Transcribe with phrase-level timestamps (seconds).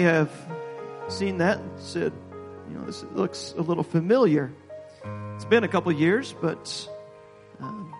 [0.00, 0.30] have
[1.08, 2.12] seen that and said,
[2.68, 4.52] you know, this looks a little familiar.
[5.34, 6.88] It's been a couple years, but
[7.60, 7.94] um,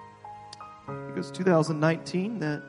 [0.88, 2.62] it was 2019 that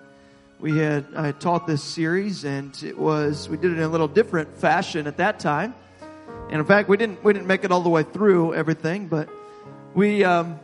[0.59, 3.87] we had I had taught this series, and it was we did it in a
[3.87, 5.73] little different fashion at that time.
[6.49, 9.29] And in fact, we didn't we didn't make it all the way through everything, but
[9.93, 10.59] we um,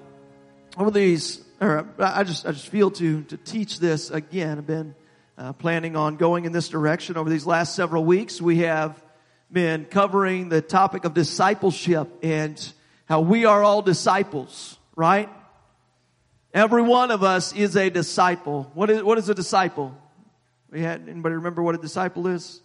[0.77, 1.43] over these.
[1.59, 4.59] Or I just I just feel to to teach this again.
[4.59, 4.93] I've been
[5.37, 8.41] uh, planning on going in this direction over these last several weeks.
[8.41, 9.01] We have
[9.51, 12.73] been covering the topic of discipleship and
[13.05, 15.29] how we are all disciples, right?
[16.53, 18.71] Every one of us is a disciple.
[18.73, 19.95] What is, what is a disciple?
[20.71, 22.59] We had, anybody remember what a disciple is?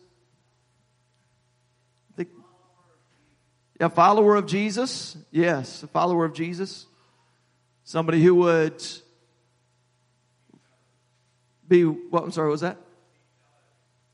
[2.16, 2.30] Think,
[3.78, 5.16] a follower of Jesus.
[5.30, 6.86] Yes, a follower of Jesus.
[7.84, 8.82] Somebody who would
[11.68, 12.78] be, what, I'm sorry, what was that?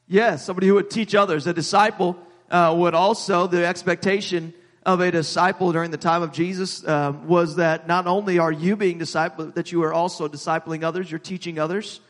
[0.07, 1.47] Yes, somebody who would teach others.
[1.47, 2.17] A disciple
[2.51, 4.55] uh, would also, the expectation
[4.87, 8.75] of a disciple during the time of Jesus uh, was that not only are you
[8.75, 12.01] being disciple, that you are also discipling others, you're teaching others.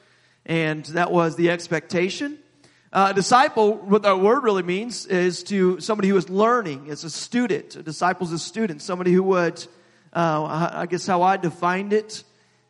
[0.46, 2.38] And that was the expectation.
[2.92, 7.02] Uh, a disciple, what that word really means is to somebody who is learning, is
[7.02, 7.74] a student.
[7.74, 8.80] A disciple is a student.
[8.80, 9.66] Somebody who would,
[10.12, 12.22] uh, I guess how I defined it,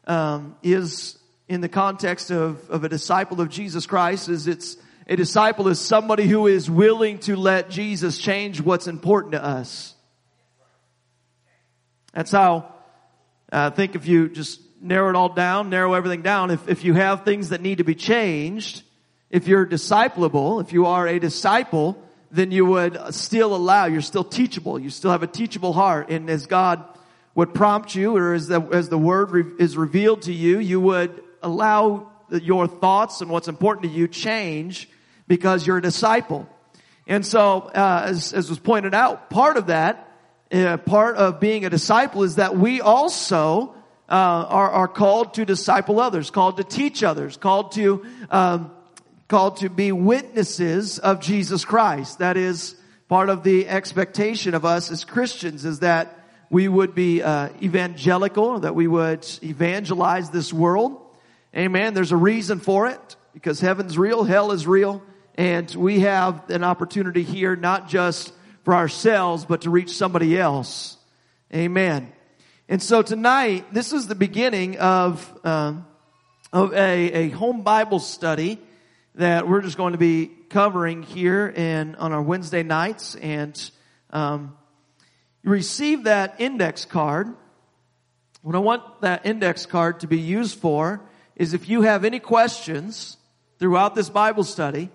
[0.07, 1.18] um, is
[1.49, 5.81] in the context of, of a disciple of Jesus Christ is it's a disciple is
[5.81, 9.95] somebody who is willing to let Jesus change what's important to us.
[12.13, 12.75] That's how
[13.51, 16.85] uh, I think if you just narrow it all down, narrow everything down, if, if
[16.85, 18.83] you have things that need to be changed,
[19.31, 24.25] if you're disciplable, if you are a disciple, then you would still allow, you're still
[24.25, 26.85] teachable, you still have a teachable heart, and as God
[27.35, 30.81] would prompt you, or as the, as the word re- is revealed to you, you
[30.81, 34.89] would allow your thoughts and what's important to you change
[35.27, 36.49] because you're a disciple.
[37.07, 40.13] And so, uh, as, as, was pointed out, part of that,
[40.53, 43.75] uh, part of being a disciple is that we also
[44.09, 48.71] uh, are, are, called to disciple others, called to teach others, called to um,
[49.29, 52.19] called to be witnesses of Jesus Christ.
[52.19, 52.75] That is
[53.09, 56.19] part of the expectation of us as Christians is that
[56.51, 61.08] we would be uh, evangelical, that we would evangelize this world
[61.57, 61.95] Amen.
[61.95, 65.03] There's a reason for it because heaven's real, hell is real,
[65.35, 68.33] and we have an opportunity here not just
[68.65, 70.99] for ourselves, but to reach somebody else.
[71.55, 72.13] Amen.
[72.69, 75.87] And so tonight, this is the beginning of, um,
[76.53, 76.77] of a,
[77.13, 78.59] a home Bible study
[79.15, 83.15] that we're just going to be covering here and on our Wednesday nights.
[83.15, 83.59] And
[84.11, 84.55] um,
[85.43, 87.35] you receive that index card.
[88.43, 91.08] What I want that index card to be used for
[91.39, 93.17] is if you have any questions
[93.59, 94.91] throughout this Bible study,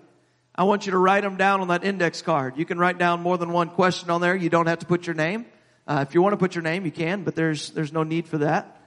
[0.54, 2.56] I want you to write them down on that index card.
[2.56, 4.36] You can write down more than one question on there.
[4.36, 5.46] You don't have to put your name.
[5.86, 8.28] Uh, if you want to put your name, you can, but there's there's no need
[8.28, 8.80] for that.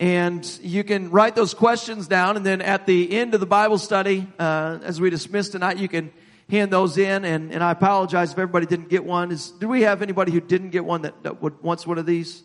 [0.00, 3.78] And you can write those questions down, and then at the end of the Bible
[3.78, 6.12] study, uh, as we dismiss tonight, you can
[6.48, 7.24] hand those in.
[7.24, 9.32] And, and I apologize if everybody didn't get one.
[9.32, 12.06] Is do we have anybody who didn't get one that, that would wants one of
[12.06, 12.36] these?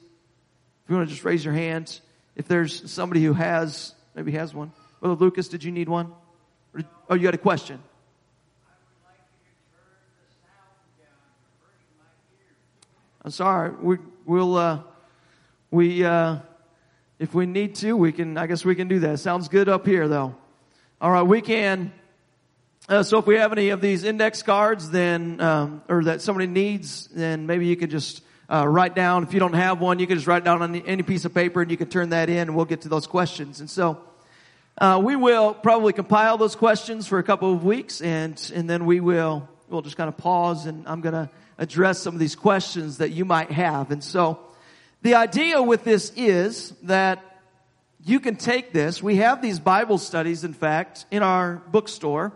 [0.83, 1.99] If you want to just raise your hand.
[2.35, 4.71] If there's somebody who has Maybe he has one.
[4.99, 6.11] Brother Lucas, did you need one?
[6.75, 7.79] Did, oh, you had a question.
[13.25, 13.71] I'm sorry.
[13.71, 14.79] We, will uh,
[15.71, 16.37] we, uh,
[17.19, 19.19] if we need to, we can, I guess we can do that.
[19.19, 20.35] Sounds good up here though.
[20.99, 21.93] All right, we can,
[22.89, 26.47] uh, so if we have any of these index cards, then, um, or that somebody
[26.47, 29.23] needs, then maybe you could just, uh, write down.
[29.23, 31.61] If you don't have one, you can just write down on any piece of paper
[31.61, 33.59] and you can turn that in and we'll get to those questions.
[33.59, 34.01] And so,
[34.77, 38.85] uh, we will probably compile those questions for a couple of weeks and, and then
[38.85, 42.35] we will, we'll just kind of pause and I'm going to address some of these
[42.35, 43.91] questions that you might have.
[43.91, 44.39] And so,
[45.03, 47.21] the idea with this is that
[48.05, 49.03] you can take this.
[49.03, 52.31] We have these Bible studies, in fact, in our bookstore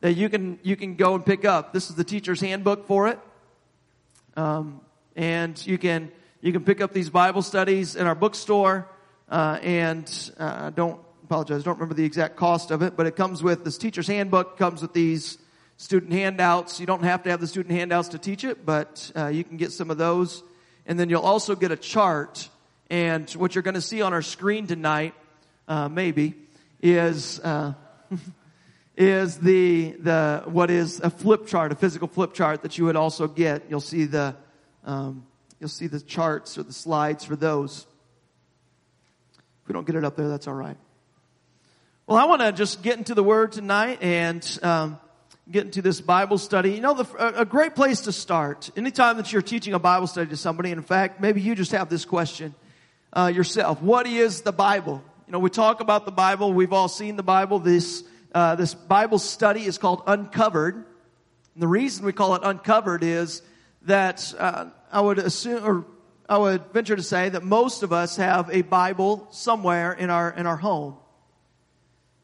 [0.00, 1.72] that you can, you can go and pick up.
[1.72, 3.18] This is the teacher's handbook for it.
[4.36, 4.80] Um,
[5.16, 6.10] and you can
[6.40, 8.88] you can pick up these Bible studies in our bookstore.
[9.28, 13.42] Uh, and uh, don't apologize, don't remember the exact cost of it, but it comes
[13.42, 14.56] with this teacher's handbook.
[14.56, 15.38] Comes with these
[15.76, 16.80] student handouts.
[16.80, 19.56] You don't have to have the student handouts to teach it, but uh, you can
[19.56, 20.42] get some of those.
[20.86, 22.48] And then you'll also get a chart.
[22.88, 25.14] And what you're going to see on our screen tonight,
[25.68, 26.34] uh, maybe,
[26.82, 27.74] is uh,
[28.96, 32.96] is the the what is a flip chart, a physical flip chart that you would
[32.96, 33.64] also get.
[33.68, 34.34] You'll see the
[34.84, 35.26] um,
[35.58, 37.86] you'll see the charts or the slides for those.
[39.62, 40.76] If we don't get it up there, that's all right.
[42.06, 44.98] Well, I want to just get into the Word tonight and um,
[45.50, 49.32] get into this Bible study, you know, the, a great place to start, anytime that
[49.32, 52.54] you're teaching a Bible study to somebody, in fact, maybe you just have this question
[53.12, 53.82] uh, yourself.
[53.82, 55.02] What is the Bible?
[55.26, 56.52] You know, we talk about the Bible.
[56.52, 57.58] We've all seen the Bible.
[57.58, 58.04] This,
[58.34, 60.74] uh, this Bible study is called Uncovered.
[60.74, 63.42] And the reason we call it Uncovered is
[63.82, 65.84] that uh, I would assume, or
[66.28, 70.30] I would venture to say that most of us have a Bible somewhere in our,
[70.30, 70.96] in our home.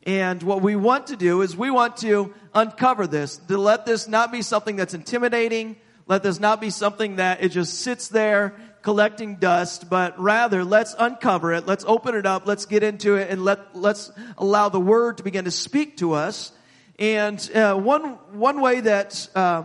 [0.04, 4.06] And what we want to do is we want to uncover this, to let this
[4.06, 5.76] not be something that's intimidating,
[6.06, 10.94] let this not be something that it just sits there collecting dust, but rather let's
[10.96, 14.78] uncover it, let's open it up, let's get into it, and let, let's allow the
[14.78, 16.52] Word to begin to speak to us.
[17.00, 18.04] And uh, one,
[18.38, 19.64] one way that, uh,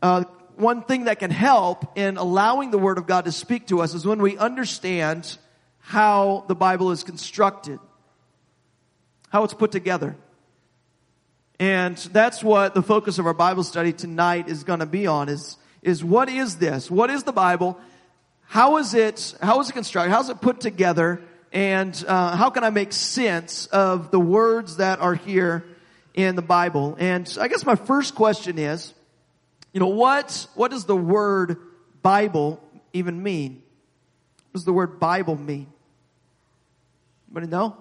[0.00, 0.24] uh,
[0.58, 3.94] one thing that can help in allowing the Word of God to speak to us
[3.94, 5.38] is when we understand
[5.78, 7.78] how the Bible is constructed
[9.30, 10.16] how it's put together.
[11.60, 15.28] And that's what the focus of our Bible study tonight is going to be on
[15.28, 16.90] is, is what is this?
[16.90, 17.78] What is the Bible?
[18.46, 20.10] How is it, how is it constructed?
[20.10, 21.20] How is it put together?
[21.52, 25.64] And uh, how can I make sense of the words that are here
[26.14, 26.96] in the Bible?
[26.98, 28.94] And I guess my first question is,
[29.78, 31.56] you know, what, what does the word
[32.02, 32.60] Bible
[32.92, 33.62] even mean?
[34.50, 35.68] What does the word Bible mean?
[37.28, 37.76] Anybody know?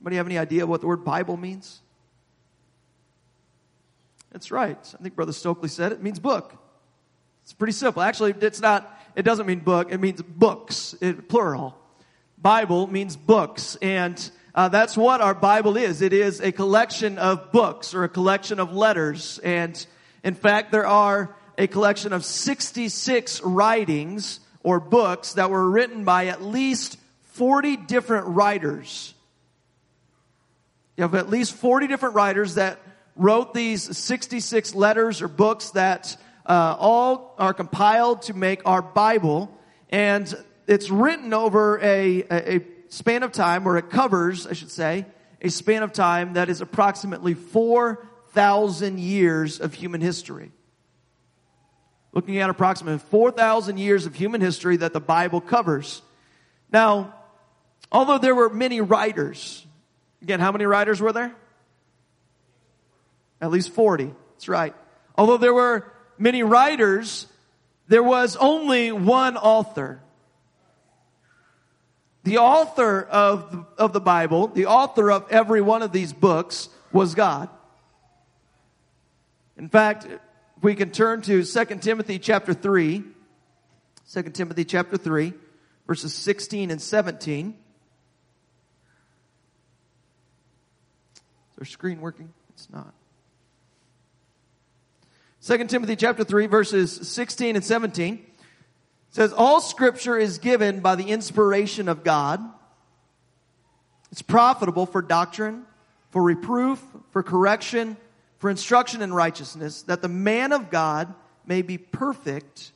[0.00, 1.82] Anybody have any idea what the word Bible means?
[4.32, 4.76] That's right.
[4.76, 6.00] I think Brother Stokely said it.
[6.00, 6.52] it means book.
[7.44, 8.02] It's pretty simple.
[8.02, 9.92] Actually, it's not, it doesn't mean book.
[9.92, 11.78] It means books, it, plural.
[12.38, 13.76] Bible means books.
[13.80, 14.18] And
[14.52, 16.02] uh, that's what our Bible is.
[16.02, 19.38] It is a collection of books or a collection of letters.
[19.44, 19.86] And
[20.24, 26.26] in fact, there are a collection of 66 writings or books that were written by
[26.26, 26.98] at least
[27.34, 29.14] 40 different writers
[30.96, 32.78] you have at least 40 different writers that
[33.16, 36.16] wrote these 66 letters or books that
[36.46, 39.56] uh, all are compiled to make our Bible.
[39.90, 40.32] And
[40.68, 42.60] it's written over a, a, a
[42.90, 45.06] span of time, or it covers, I should say,
[45.40, 47.34] a span of time that is approximately
[48.34, 50.50] 4,000 years of human history.
[52.12, 56.02] Looking at approximately 4,000 years of human history that the Bible covers.
[56.72, 57.14] Now,
[57.90, 59.64] although there were many writers,
[60.24, 61.34] Again, how many writers were there?
[63.42, 64.14] At least 40.
[64.32, 64.74] That's right.
[65.18, 65.84] Although there were
[66.16, 67.26] many writers,
[67.88, 70.00] there was only one author.
[72.22, 77.14] The author of of the Bible, the author of every one of these books was
[77.14, 77.50] God.
[79.56, 80.06] In fact,
[80.62, 83.04] we can turn to 2 Timothy chapter 3,
[84.12, 85.32] 2 Timothy chapter 3,
[85.86, 87.54] verses 16 and 17.
[91.52, 92.32] Is our screen working?
[92.50, 92.94] It's not.
[95.46, 98.24] 2 Timothy chapter 3 verses 16 and 17
[99.10, 102.40] says, All scripture is given by the inspiration of God.
[104.10, 105.64] It's profitable for doctrine,
[106.10, 107.96] for reproof, for correction,
[108.44, 111.14] for instruction in righteousness, that the man of God
[111.46, 112.72] may be perfect,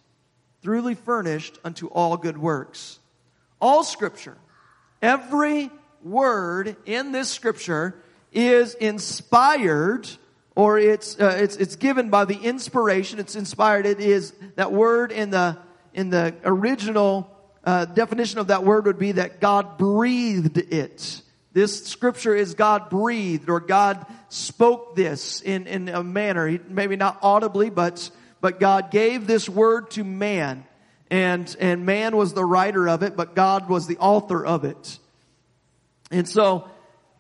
[0.63, 2.99] truly furnished unto all good works.
[3.61, 4.39] All scripture,
[5.03, 5.71] every
[6.03, 10.09] word in this scripture is inspired
[10.57, 13.19] or it's, uh, it's, it's given by the inspiration.
[13.19, 13.85] It's inspired.
[13.85, 15.59] It is that word in the,
[15.93, 17.31] in the original
[17.63, 21.21] uh, definition of that word would be that God breathed it.
[21.53, 27.19] This scripture is God breathed or God spoke this in, in a manner, maybe not
[27.23, 30.65] audibly, but, but God gave this word to man.
[31.11, 34.99] And, and man was the writer of it, but God was the author of it.
[36.11, 36.69] And so,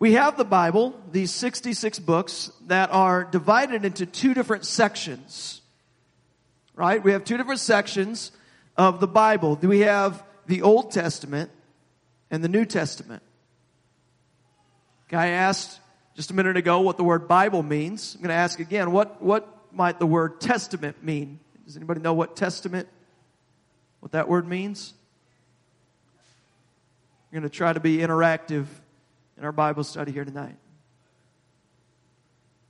[0.00, 5.60] we have the Bible, these 66 books that are divided into two different sections.
[6.76, 7.02] Right?
[7.02, 8.30] We have two different sections
[8.76, 9.56] of the Bible.
[9.56, 11.50] Do we have the Old Testament
[12.30, 13.22] and the New Testament.
[15.12, 15.80] I asked
[16.16, 18.14] just a minute ago what the word Bible means.
[18.14, 21.38] I'm going to ask again, what, what might the word testament mean?
[21.64, 22.88] Does anybody know what testament,
[24.00, 24.94] what that word means?
[27.30, 28.66] We're going to try to be interactive
[29.36, 30.56] in our Bible study here tonight.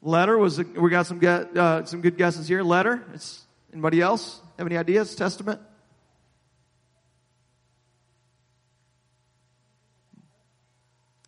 [0.03, 2.63] Letter was, a, we got some, uh, some good guesses here.
[2.63, 3.43] Letter, it's,
[3.73, 5.15] anybody else have any ideas?
[5.15, 5.61] Testament?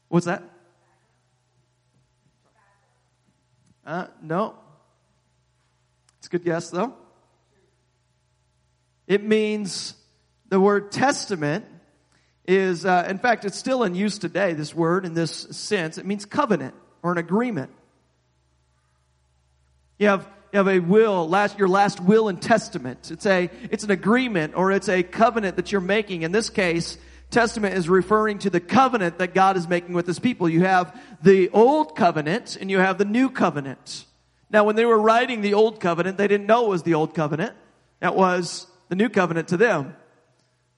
[0.08, 0.42] What's that?
[3.90, 4.54] Uh, no.
[6.18, 6.94] It's a good guess though.
[9.08, 9.94] It means
[10.48, 11.64] the word testament
[12.46, 15.98] is, uh, in fact, it's still in use today, this word in this sense.
[15.98, 17.72] It means covenant or an agreement.
[19.98, 23.10] You have, you have a will, last, your last will and testament.
[23.10, 26.22] It's a, it's an agreement or it's a covenant that you're making.
[26.22, 26.96] In this case,
[27.30, 30.48] testament is referring to the covenant that God is making with his people.
[30.48, 34.04] You have the old covenant and you have the new covenant.
[34.50, 37.14] Now, when they were writing the old covenant, they didn't know it was the old
[37.14, 37.54] covenant.
[38.00, 39.94] That was the new covenant to them.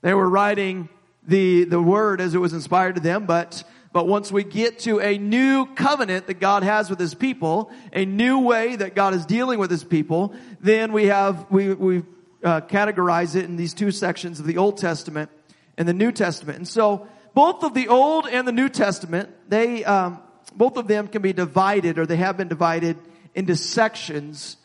[0.03, 0.89] They were writing
[1.27, 5.01] the, the word as it was inspired to them, but, but once we get to
[5.01, 9.25] a new covenant that God has with his people, a new way that God is
[9.25, 12.03] dealing with his people, then we have, we, we
[12.43, 15.31] uh, categorize it in these two sections of the Old Testament
[15.77, 16.59] and the New Testament.
[16.59, 20.21] And so, both of the Old and the New Testament, they, um,
[20.55, 22.97] both of them can be divided or they have been divided
[23.35, 24.57] into sections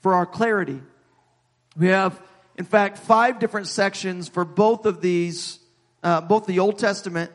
[0.00, 0.80] for our clarity.
[1.76, 2.20] We have,
[2.56, 5.60] in fact, five different sections for both of these,
[6.02, 7.30] uh, both the Old Testament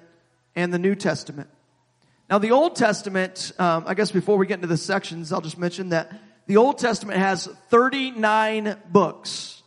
[0.56, 1.50] and the New Testament.
[2.30, 5.58] Now, the Old Testament, um, I guess before we get into the sections, I'll just
[5.58, 6.12] mention that
[6.48, 9.62] the Old Testament has 39 books.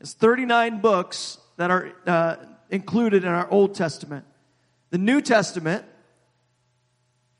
[0.00, 2.36] It's 39 books that are uh,
[2.70, 4.24] included in our Old Testament.
[4.90, 5.84] The New Testament,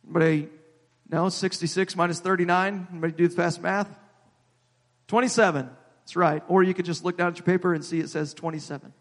[0.05, 0.49] anybody
[1.11, 2.89] no, 66 minus 39.
[2.91, 3.89] Anybody do the fast math?
[5.09, 5.69] 27.
[6.01, 6.43] That's right.
[6.49, 8.93] Or you could just look down at your paper and see it says 27.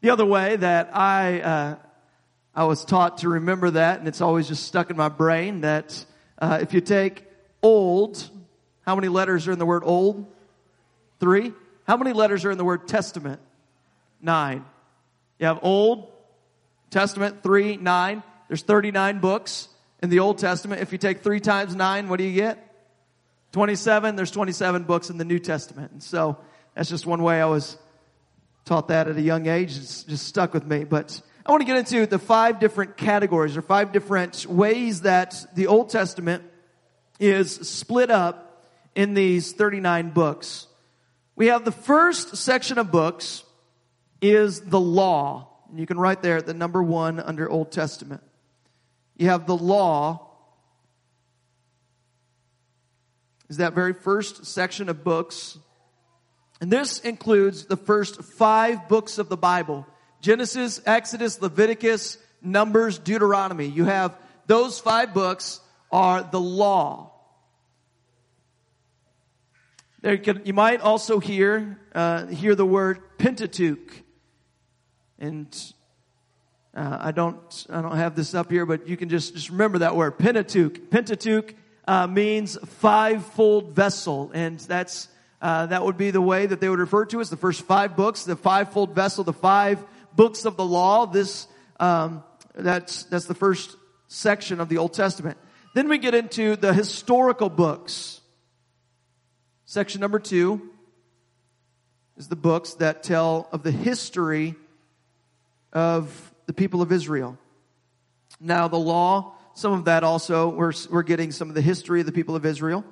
[0.00, 1.76] The other way that I, uh,
[2.54, 6.04] I was taught to remember that, and it's always just stuck in my brain, that
[6.38, 7.24] uh, if you take
[7.62, 8.28] old,
[8.84, 10.26] how many letters are in the word old?
[11.20, 11.52] Three.
[11.86, 13.40] How many letters are in the word testament?
[14.20, 14.64] Nine.
[15.38, 16.10] You have old,
[16.90, 18.22] testament, three, nine.
[18.48, 19.68] There's 39 books
[20.02, 20.82] in the Old Testament.
[20.82, 22.62] If you take three times nine, what do you get?
[23.52, 24.16] 27.
[24.16, 25.92] There's 27 books in the New Testament.
[25.92, 26.38] And so
[26.74, 27.76] that's just one way I was
[28.64, 29.76] taught that at a young age.
[29.76, 30.84] It's just stuck with me.
[30.84, 35.34] But I want to get into the five different categories or five different ways that
[35.54, 36.42] the Old Testament
[37.20, 38.64] is split up
[38.94, 40.66] in these 39 books.
[41.36, 43.44] We have the first section of books
[44.22, 45.48] is the law.
[45.68, 48.22] And you can write there the number one under Old Testament.
[49.16, 50.30] You have the law.
[53.48, 55.58] Is that very first section of books.
[56.60, 59.86] And this includes the first five books of the Bible.
[60.22, 63.66] Genesis, Exodus, Leviticus, Numbers, Deuteronomy.
[63.66, 64.16] You have
[64.46, 65.60] those five books
[65.92, 67.12] are the law.
[70.02, 74.02] There can, you might also hear uh, hear the word Pentateuch,
[75.18, 75.48] and
[76.74, 79.78] uh, I don't, I don't have this up here, but you can just, just remember
[79.78, 80.90] that word, Pentateuch.
[80.90, 81.54] Pentateuch,
[81.88, 85.08] uh, means fivefold vessel, and that's,
[85.40, 87.96] uh, that would be the way that they would refer to as the first five
[87.96, 89.82] books, the fivefold vessel, the five
[90.14, 91.06] books of the law.
[91.06, 91.48] This,
[91.80, 92.22] um,
[92.54, 93.76] that's, that's the first
[94.08, 95.38] section of the Old Testament.
[95.74, 98.15] Then we get into the historical books.
[99.68, 100.70] Section number two
[102.16, 104.54] is the books that tell of the history
[105.72, 107.36] of the people of Israel.
[108.38, 112.06] Now, the law, some of that also, we're, we're getting some of the history of
[112.06, 112.84] the people of Israel.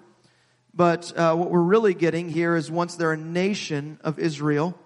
[0.74, 4.76] But uh, what we're really getting here is once they're a nation of Israel,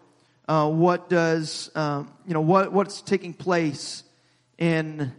[0.47, 4.05] uh, what does, um, you know, what, what's taking place
[4.59, 5.11] in,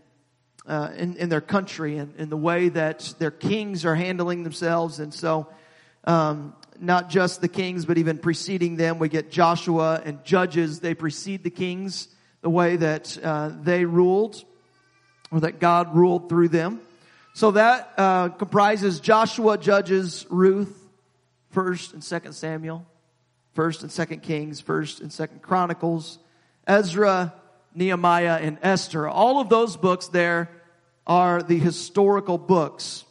[0.67, 4.99] uh, in, in, their country and in the way that their kings are handling themselves.
[4.99, 5.47] And so,
[6.03, 10.79] um, not just the kings, but even preceding them, we get Joshua and Judges.
[10.79, 12.07] They precede the kings
[12.41, 14.43] the way that uh, they ruled
[15.31, 16.81] or that God ruled through them.
[17.33, 20.75] So that uh, comprises Joshua, Judges, Ruth,
[21.51, 22.85] First and Second Samuel,
[23.53, 26.19] First and Second Kings, First and Second Chronicles,
[26.67, 27.33] Ezra,
[27.73, 29.07] Nehemiah, and Esther.
[29.07, 30.49] All of those books there
[31.07, 33.03] are the historical books.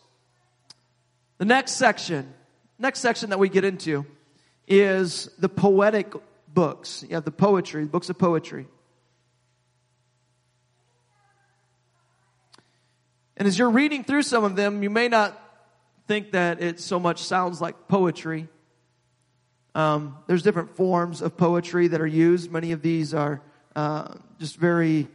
[1.38, 2.32] The next section,
[2.78, 4.06] next section that we get into
[4.66, 6.12] is the poetic
[6.52, 7.04] books.
[7.08, 8.66] You have the poetry, books of poetry.
[13.36, 15.40] And as you're reading through some of them, you may not
[16.08, 18.48] think that it so much sounds like poetry.
[19.74, 22.50] Um, there's different forms of poetry that are used.
[22.50, 23.40] Many of these are
[23.76, 25.06] uh, just very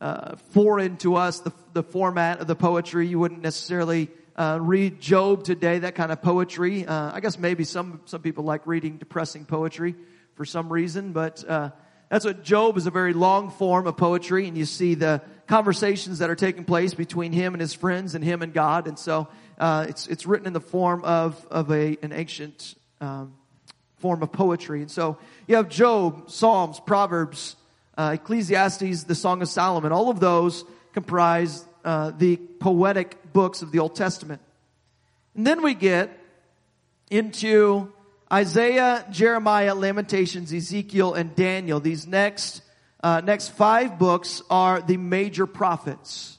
[0.00, 1.40] uh, foreign to us.
[1.40, 4.08] The, the format of the poetry, you wouldn't necessarily
[4.40, 5.80] uh, read Job today.
[5.80, 6.86] That kind of poetry.
[6.86, 9.94] Uh, I guess maybe some some people like reading depressing poetry
[10.34, 11.70] for some reason, but uh,
[12.08, 16.20] that's what Job is a very long form of poetry, and you see the conversations
[16.20, 18.88] that are taking place between him and his friends and him and God.
[18.88, 19.28] And so
[19.58, 23.34] uh, it's it's written in the form of of a an ancient um,
[23.98, 24.80] form of poetry.
[24.80, 25.18] And so
[25.48, 27.56] you have Job, Psalms, Proverbs,
[27.98, 29.92] uh, Ecclesiastes, the Song of Solomon.
[29.92, 34.40] All of those comprise uh, the poetic books of the Old Testament.
[35.34, 36.16] And then we get
[37.10, 37.92] into
[38.32, 41.80] Isaiah, Jeremiah, Lamentations, Ezekiel, and Daniel.
[41.80, 42.62] These next,
[43.02, 46.38] uh, next five books are the major prophets.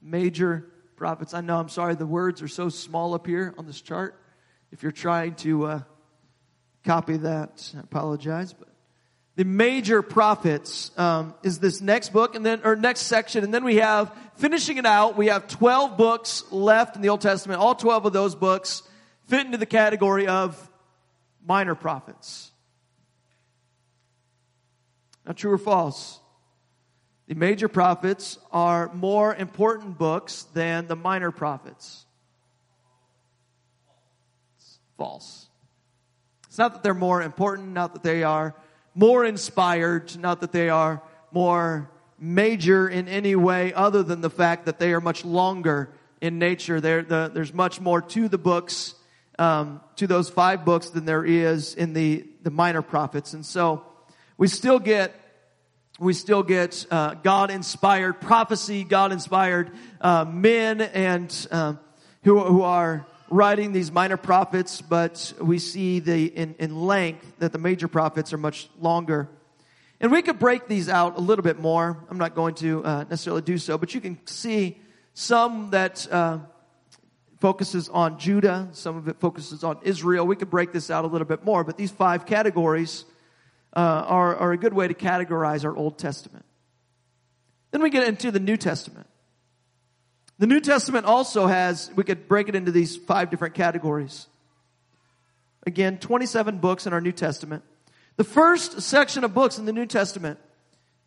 [0.00, 0.66] Major
[0.96, 1.34] prophets.
[1.34, 4.14] I know, I'm sorry, the words are so small up here on this chart.
[4.72, 5.82] If you're trying to uh,
[6.84, 8.52] copy that, I apologize.
[8.52, 8.68] But
[9.36, 13.64] the major prophets um, is this next book, and then or next section, and then
[13.64, 15.16] we have finishing it out.
[15.16, 17.60] We have 12 books left in the Old Testament.
[17.60, 18.82] All 12 of those books
[19.28, 20.70] fit into the category of
[21.46, 22.50] minor prophets.
[25.26, 26.18] Now, true or false?
[27.28, 32.06] The major prophets are more important books than the minor prophets.
[34.56, 35.46] It's false.
[36.48, 38.56] It's not that they're more important, not that they are
[38.94, 41.88] more inspired, not that they are more
[42.20, 46.80] major in any way other than the fact that they are much longer in nature.
[46.80, 48.94] The, there's much more to the books,
[49.38, 53.32] um, to those five books than there is in the, the minor prophets.
[53.32, 53.84] And so
[54.36, 55.14] we still get
[55.98, 61.74] we still get uh, God inspired prophecy, God inspired uh, men and uh,
[62.24, 67.52] who, who are writing these minor prophets, but we see the in, in length that
[67.52, 69.28] the major prophets are much longer.
[70.00, 72.04] And we could break these out a little bit more.
[72.08, 74.78] I'm not going to uh, necessarily do so, but you can see
[75.12, 76.38] some that uh,
[77.40, 80.26] focuses on Judah, some of it focuses on Israel.
[80.26, 83.04] We could break this out a little bit more, but these five categories
[83.76, 86.46] uh, are, are a good way to categorize our Old Testament.
[87.70, 89.06] Then we get into the New Testament.
[90.38, 94.26] The New Testament also has, we could break it into these five different categories.
[95.66, 97.62] Again, 27 books in our New Testament.
[98.16, 100.38] The first section of books in the New Testament,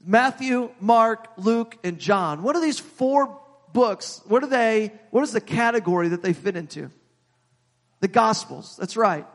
[0.03, 2.43] Matthew, Mark, Luke, and John.
[2.43, 3.39] What are these four
[3.71, 4.21] books?
[4.25, 6.89] What are they, what is the category that they fit into?
[7.99, 8.75] The Gospels.
[8.77, 9.25] That's right.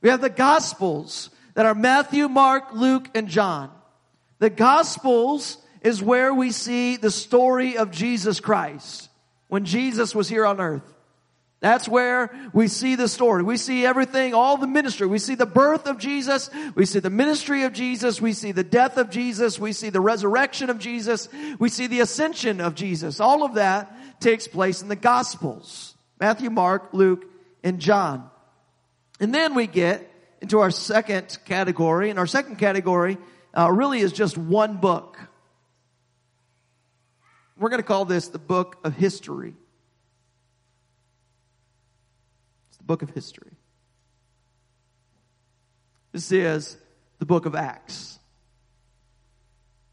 [0.00, 3.70] We have the Gospels that are Matthew, Mark, Luke, and John.
[4.38, 9.08] The Gospels is where we see the story of Jesus Christ
[9.48, 10.91] when Jesus was here on earth.
[11.62, 13.42] That's where we see the story.
[13.44, 15.06] We see everything, all the ministry.
[15.06, 16.50] We see the birth of Jesus.
[16.74, 18.20] We see the ministry of Jesus.
[18.20, 19.58] We see the death of Jesus.
[19.58, 21.28] We see the resurrection of Jesus.
[21.60, 23.20] We see the ascension of Jesus.
[23.20, 25.94] All of that takes place in the Gospels.
[26.20, 27.24] Matthew, Mark, Luke,
[27.62, 28.28] and John.
[29.20, 32.10] And then we get into our second category.
[32.10, 33.18] And our second category
[33.56, 35.16] uh, really is just one book.
[37.56, 39.54] We're going to call this the book of history.
[42.70, 43.52] It's the book of history.
[46.12, 46.76] This is
[47.20, 48.18] the book of Acts.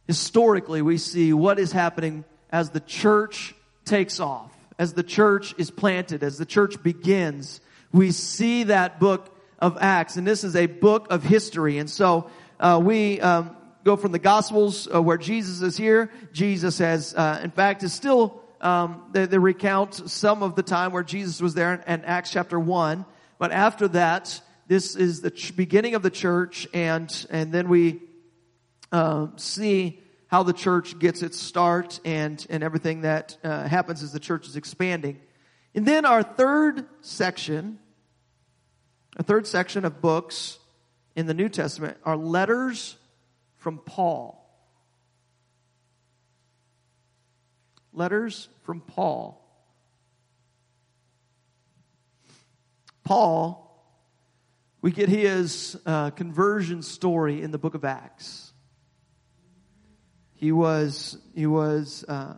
[0.05, 5.71] Historically, we see what is happening as the church takes off, as the church is
[5.71, 7.61] planted, as the church begins.
[7.93, 11.77] We see that book of Acts, and this is a book of history.
[11.77, 16.11] And so uh, we um, go from the Gospels uh, where Jesus is here.
[16.33, 20.91] Jesus has, uh, in fact, is still um, they, they, recount some of the time
[20.91, 23.05] where Jesus was there in, in Acts chapter one.
[23.37, 28.01] But after that, this is the ch- beginning of the church, and and then we
[28.91, 34.11] uh, see how the church gets its start and and everything that uh, happens as
[34.11, 35.19] the church is expanding.
[35.73, 37.79] And then our third section
[39.19, 40.59] a third section of books
[41.15, 42.95] in the New Testament are letters
[43.57, 44.38] from Paul.
[47.93, 49.35] Letters from Paul.
[53.03, 53.65] Paul,
[54.81, 58.53] we get his uh, conversion story in the book of Acts.
[60.35, 62.35] He was, he was uh,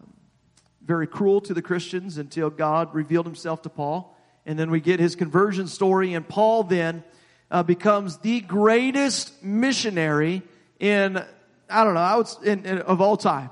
[0.84, 4.18] very cruel to the Christians until God revealed himself to Paul.
[4.46, 7.04] And then we get his conversion story, and Paul then
[7.52, 10.42] uh, becomes the greatest missionary
[10.80, 11.24] in,
[11.70, 13.52] I don't know, I would, in, in, of all time.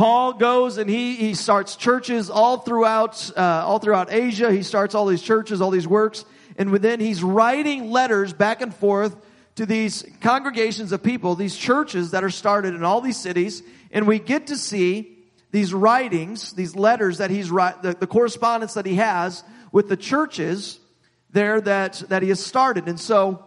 [0.00, 4.50] Paul goes and he, he starts churches all throughout, uh, all throughout Asia.
[4.50, 6.24] He starts all these churches, all these works.
[6.56, 9.14] And then he's writing letters back and forth
[9.56, 13.62] to these congregations of people, these churches that are started in all these cities.
[13.90, 15.18] And we get to see
[15.50, 19.98] these writings, these letters that he's write, the, the correspondence that he has with the
[19.98, 20.80] churches
[21.28, 22.88] there that, that he has started.
[22.88, 23.44] And so,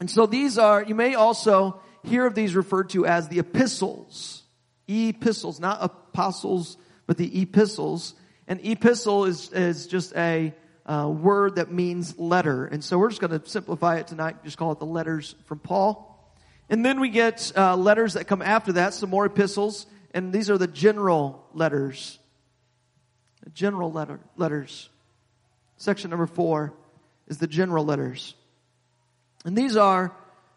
[0.00, 4.37] and so these are, you may also hear of these referred to as the epistles.
[4.88, 8.14] Epistles, not apostles, but the epistles.
[8.46, 10.54] An epistle is, is just a
[10.86, 12.64] uh, word that means letter.
[12.64, 15.58] And so we're just going to simplify it tonight, just call it the letters from
[15.58, 16.04] Paul.
[16.70, 20.50] And then we get uh, letters that come after that, some more epistles and these
[20.50, 22.18] are the general letters
[23.54, 24.90] general letter, letters.
[25.78, 26.74] Section number four
[27.28, 28.34] is the general letters.
[29.44, 30.12] And these are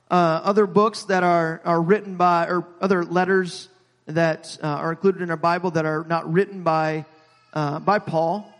[0.09, 3.69] uh, other books that are, are written by, or other letters
[4.11, 7.05] that uh, are included in our Bible that are not written by,
[7.53, 8.51] uh, by Paul.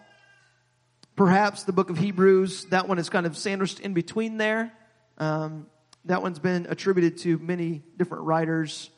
[1.16, 4.72] Perhaps the book of Hebrews, that one is kind of sandwiched in between there.
[5.18, 5.68] Um,
[6.06, 8.90] that one's been attributed to many different writers.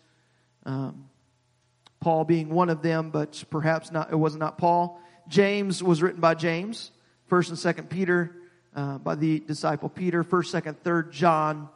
[0.65, 1.09] Um,
[1.99, 5.01] Paul being one of them, but perhaps not, it was not Paul.
[5.27, 6.91] James was written by James.
[7.27, 8.35] First and Second Peter
[8.75, 10.23] uh, by the disciple Peter.
[10.23, 11.69] First, Second, Third John,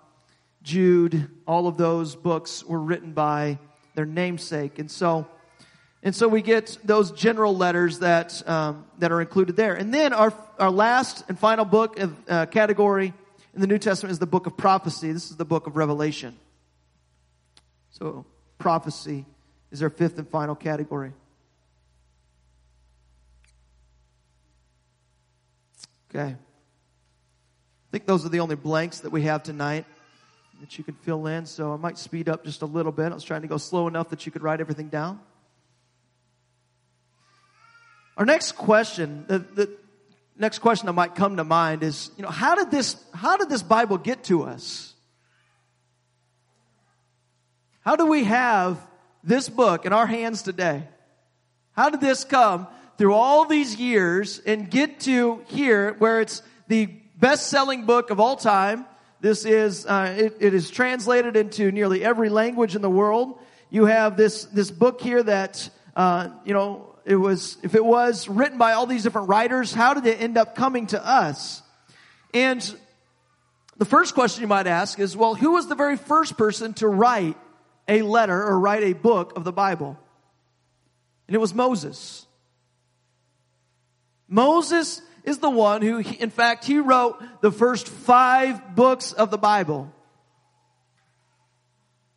[0.63, 1.30] Jude.
[1.48, 3.60] All of those books were written by
[3.98, 5.28] their namesake, and so
[6.04, 9.74] and so we get those general letters that um, that are included there.
[9.74, 13.12] And then our our last and final book of uh, category
[13.56, 15.12] in the New Testament is the book of prophecy.
[15.12, 16.38] This is the book of Revelation.
[17.90, 18.24] So
[18.60, 19.26] prophecy
[19.72, 21.12] is our fifth and final category.
[26.12, 26.36] Okay.
[26.36, 29.86] I think those are the only blanks that we have tonight
[30.62, 31.46] that you can fill in.
[31.46, 33.12] So I might speed up just a little bit.
[33.12, 35.20] I was trying to go slow enough that you could write everything down.
[38.17, 39.78] Our next question, the, the
[40.38, 43.50] next question that might come to mind is, you know, how did this, how did
[43.50, 44.93] this Bible get to us?
[47.82, 48.80] How do we have
[49.24, 50.88] this book in our hands today?
[51.74, 52.67] How did this come
[52.98, 58.36] through all these years and get to here where it's the best-selling book of all
[58.36, 58.86] time.
[59.19, 63.39] This is, uh, it, it is translated into nearly every language in the world.
[63.69, 68.27] You have this, this book here that, uh, you know, it was, if it was
[68.27, 71.63] written by all these different writers, how did it end up coming to us?
[72.34, 72.62] And
[73.77, 76.88] the first question you might ask is, well, who was the very first person to
[76.88, 77.38] write
[77.88, 79.97] a letter or write a book of the Bible?
[81.27, 82.25] And it was Moses.
[84.27, 89.38] Moses is the one who, in fact, he wrote the first five books of the
[89.38, 89.94] Bible.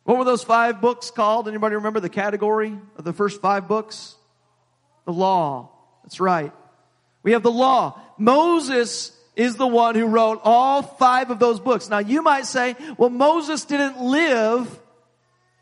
[0.05, 1.49] What were those five books called?
[1.49, 4.15] Anybody remember the category of the first five books?
[5.03, 5.71] The law.
[6.03, 6.53] That's right.
[7.21, 7.99] We have the law.
[8.17, 11.89] Moses is the one who wrote all five of those books.
[11.89, 14.79] Now you might say, well, Moses didn't live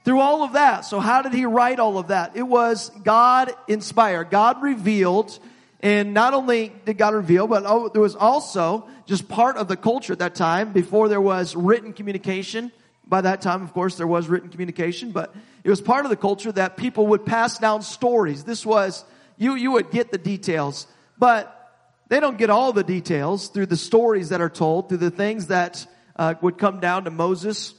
[0.05, 0.81] through all of that.
[0.81, 2.37] So how did he write all of that?
[2.37, 4.29] It was God inspired.
[4.29, 5.39] God revealed
[5.81, 9.77] and not only did God reveal, but oh, there was also just part of the
[9.77, 12.71] culture at that time before there was written communication.
[13.07, 16.17] By that time, of course, there was written communication, but it was part of the
[16.17, 18.43] culture that people would pass down stories.
[18.43, 19.03] This was,
[19.37, 20.85] you, you would get the details,
[21.17, 21.55] but
[22.09, 25.47] they don't get all the details through the stories that are told, through the things
[25.47, 25.87] that
[26.17, 27.73] uh, would come down to Moses.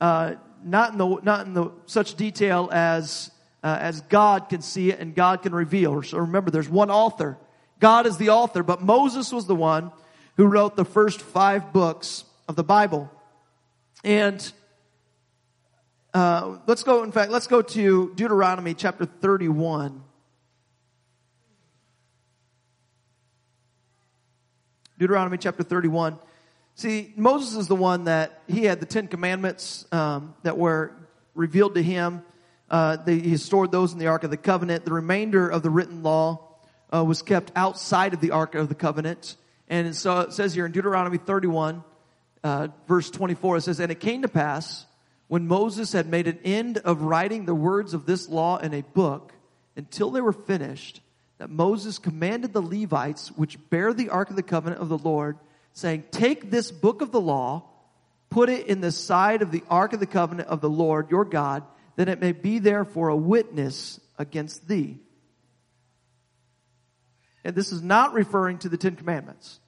[0.00, 3.30] Uh, not in the, not in the, such detail as,
[3.62, 6.02] uh, as God can see it and God can reveal.
[6.02, 7.38] So remember, there's one author.
[7.78, 9.92] God is the author, but Moses was the one
[10.36, 13.10] who wrote the first five books of the Bible.
[14.04, 14.52] And
[16.14, 20.02] uh, let's go, in fact, let's go to Deuteronomy chapter 31.
[24.98, 26.18] Deuteronomy chapter 31.
[26.74, 30.92] See, Moses is the one that he had the Ten Commandments um, that were
[31.34, 32.22] revealed to him.
[32.70, 34.84] Uh, they, he stored those in the Ark of the Covenant.
[34.84, 36.45] The remainder of the written law
[36.92, 39.36] uh, was kept outside of the Ark of the Covenant.
[39.68, 41.82] And so it says here in Deuteronomy 31,
[42.44, 44.86] uh, verse 24, it says, And it came to pass
[45.28, 48.82] when Moses had made an end of writing the words of this law in a
[48.82, 49.32] book
[49.74, 51.00] until they were finished,
[51.38, 55.36] that Moses commanded the Levites, which bear the Ark of the Covenant of the Lord,
[55.72, 57.64] saying, Take this book of the law,
[58.30, 61.24] put it in the side of the Ark of the Covenant of the Lord your
[61.24, 61.64] God,
[61.96, 64.98] that it may be there for a witness against thee.
[67.46, 69.60] And this is not referring to the Ten Commandments.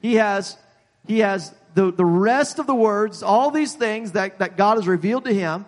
[0.00, 0.58] He has,
[1.06, 4.88] he has the, the rest of the words, all these things that, that God has
[4.88, 5.64] revealed to him,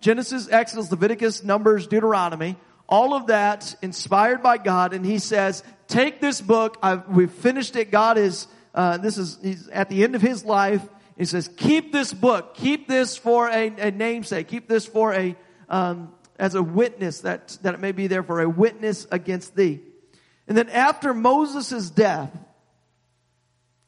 [0.00, 4.92] Genesis, Exodus, Leviticus, Numbers, Deuteronomy, all of that inspired by God.
[4.92, 6.76] And he says, take this book.
[6.82, 7.90] I've, we've finished it.
[7.90, 10.86] God is, uh, this is, he's at the end of his life.
[11.16, 12.56] He says, keep this book.
[12.56, 14.48] Keep this for a, a namesake.
[14.48, 15.34] Keep this for a,
[15.70, 19.80] um, as a witness that, that it may be there for a witness against thee.
[20.48, 22.30] And then after Moses' death,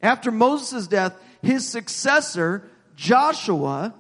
[0.00, 3.94] after Moses' death, his successor, Joshua,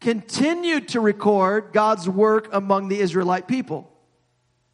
[0.00, 3.90] continued to record God's work among the Israelite people.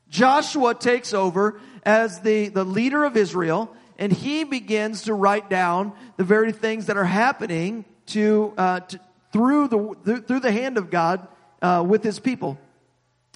[0.09, 5.93] Joshua takes over as the, the leader of Israel, and he begins to write down
[6.17, 9.01] the very things that are happening to, uh, to
[9.33, 11.27] through the through the hand of God
[11.63, 12.59] uh, with His people.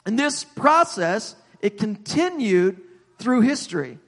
[0.05, 2.81] And this process it continued
[3.19, 3.99] through history.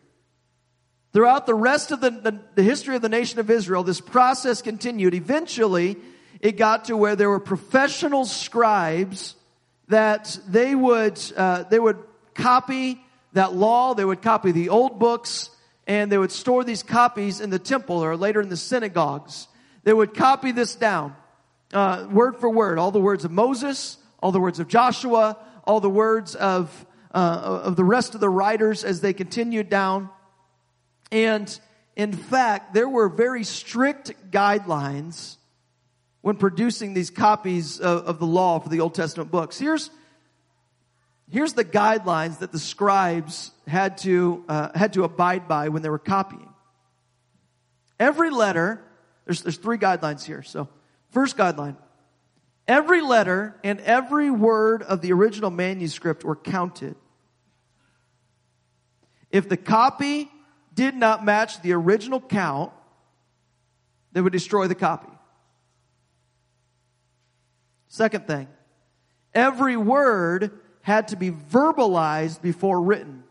[1.12, 4.60] Throughout the rest of the, the, the, history of the nation of Israel, this process
[4.60, 5.14] continued.
[5.14, 5.96] Eventually,
[6.40, 9.34] it got to where there were professional scribes
[9.88, 11.98] that they would, uh, they would
[12.34, 13.00] copy
[13.32, 15.50] that law, they would copy the old books,
[15.86, 19.48] and they would store these copies in the temple or later in the synagogues.
[19.84, 21.14] They would copy this down,
[21.72, 25.80] uh, word for word, all the words of Moses, all the words of Joshua, all
[25.80, 30.10] the words of, uh, of the rest of the writers as they continued down.
[31.10, 31.58] And
[31.96, 35.36] in fact, there were very strict guidelines
[36.20, 39.58] when producing these copies of, of, the law for the Old Testament books.
[39.58, 39.90] Here's,
[41.30, 45.88] here's the guidelines that the scribes had to, uh, had to abide by when they
[45.88, 46.48] were copying.
[48.00, 48.82] Every letter,
[49.24, 50.42] there's, there's three guidelines here.
[50.42, 50.68] So,
[51.12, 51.76] first guideline,
[52.68, 56.96] every letter and every word of the original manuscript were counted.
[59.30, 60.30] If the copy
[60.74, 62.72] did not match the original count,
[64.12, 65.12] they would destroy the copy.
[67.88, 68.48] Second thing,
[69.34, 70.52] every word
[70.82, 73.24] had to be verbalized before written.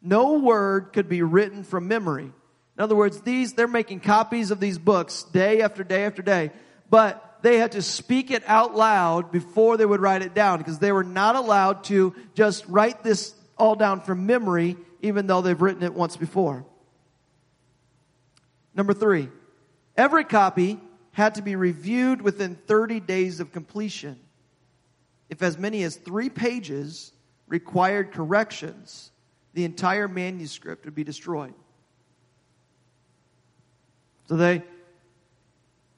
[0.00, 2.24] No word could be written from memory.
[2.24, 6.50] In other words, these, they're making copies of these books day after day after day,
[6.90, 10.78] but they had to speak it out loud before they would write it down because
[10.78, 15.60] they were not allowed to just write this all down from memory even though they've
[15.60, 16.64] written it once before.
[18.74, 19.28] Number three,
[19.94, 20.80] every copy
[21.12, 24.18] had to be reviewed within 30 days of completion.
[25.28, 27.12] If as many as three pages
[27.46, 29.10] required corrections,
[29.52, 31.52] the entire manuscript would be destroyed.
[34.28, 34.62] So they,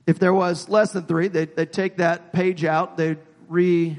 [0.07, 3.99] if there was less than three, they'd, they'd take that page out, they'd re,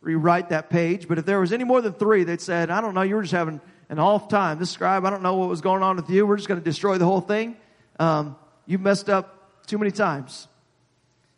[0.00, 1.06] rewrite that page.
[1.06, 3.22] But if there was any more than three, they'd said, I don't know, you were
[3.22, 4.58] just having an off time.
[4.58, 6.26] This scribe, I don't know what was going on with you.
[6.26, 7.56] We're just going to destroy the whole thing.
[8.00, 8.36] Um,
[8.66, 10.48] you've messed up too many times.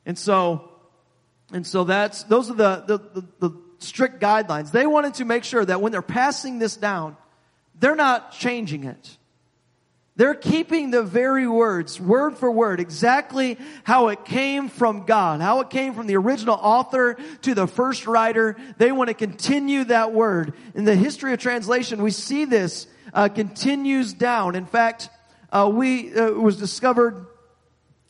[0.06, 0.70] And so,
[1.52, 4.70] and so that's, those are the, the, the, the strict guidelines.
[4.70, 7.16] They wanted to make sure that when they're passing this down,
[7.78, 9.16] they're not changing it.
[10.16, 15.58] They're keeping the very words, word for word, exactly how it came from God, how
[15.60, 18.56] it came from the original author to the first writer.
[18.78, 20.54] They want to continue that word.
[20.76, 24.54] In the history of translation, we see this uh, continues down.
[24.54, 25.10] In fact,
[25.50, 27.26] uh, we uh, it was discovered.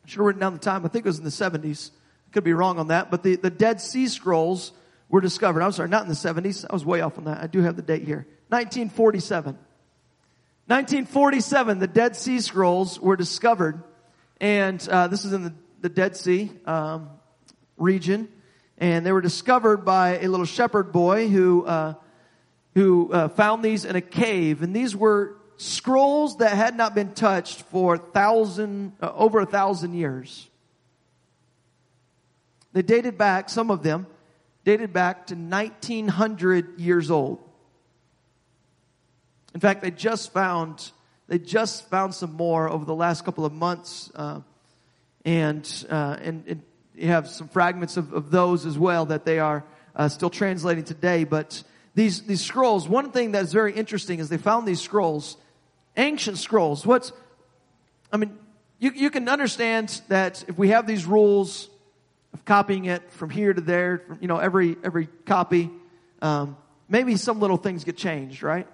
[0.05, 0.85] I should have written down the time.
[0.85, 1.90] I think it was in the seventies.
[2.33, 4.73] Could be wrong on that, but the, the Dead Sea Scrolls
[5.09, 5.62] were discovered.
[5.62, 6.67] I'm sorry, not in the seventies.
[6.69, 7.43] I was way off on that.
[7.43, 8.27] I do have the date here.
[8.49, 9.57] 1947.
[10.66, 13.83] 1947, the Dead Sea Scrolls were discovered,
[14.40, 17.11] and uh, this is in the, the Dead Sea um,
[17.77, 18.29] region,
[18.79, 21.94] and they were discovered by a little shepherd boy who uh,
[22.74, 27.12] who uh, found these in a cave, and these were scrolls that had not been
[27.12, 30.48] touched for thousand uh, over a thousand years.
[32.72, 34.07] They dated back, some of them
[34.64, 37.38] dated back to 1900 years old.
[39.55, 40.90] In fact, they just found
[41.27, 44.40] they just found some more over the last couple of months, uh,
[45.25, 46.62] and, uh, and, and
[46.95, 49.64] you have some fragments of, of those as well that they are
[49.97, 51.25] uh, still translating today.
[51.25, 51.62] But
[51.95, 55.37] these these scrolls, one thing that's very interesting is they found these scrolls,
[55.97, 56.85] ancient scrolls.
[56.85, 57.12] What's
[58.12, 58.37] I mean,
[58.79, 61.71] you you can understand that if we have these rules
[62.35, 65.71] of copying it from here to there, from, you know, every every copy,
[66.21, 66.57] um,
[66.88, 68.67] maybe some little things get changed, right?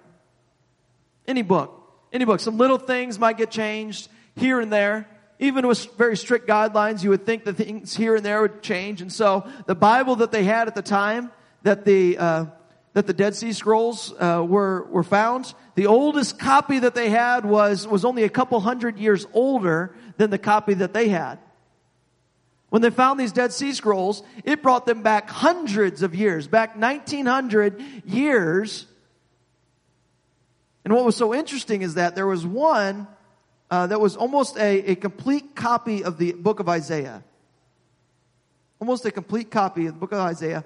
[1.27, 1.77] Any book.
[2.11, 2.39] Any book.
[2.39, 5.07] Some little things might get changed here and there.
[5.39, 9.01] Even with very strict guidelines, you would think that things here and there would change.
[9.01, 11.31] And so the Bible that they had at the time
[11.63, 12.45] that the, uh,
[12.93, 15.53] that the Dead Sea Scrolls uh, were were found.
[15.75, 20.29] The oldest copy that they had was was only a couple hundred years older than
[20.29, 21.39] the copy that they had.
[22.69, 26.77] When they found these Dead Sea Scrolls, it brought them back hundreds of years, back
[26.77, 28.87] 1900 years
[30.83, 33.07] and what was so interesting is that there was one
[33.69, 37.23] uh, that was almost a, a complete copy of the book of Isaiah.
[38.79, 40.65] Almost a complete copy of the book of Isaiah.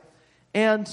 [0.53, 0.87] And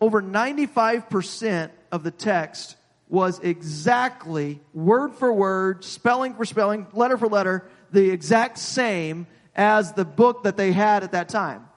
[0.00, 2.76] over 95% of the text
[3.08, 9.92] was exactly word for word, spelling for spelling, letter for letter, the exact same as
[9.92, 11.68] the book that they had at that time.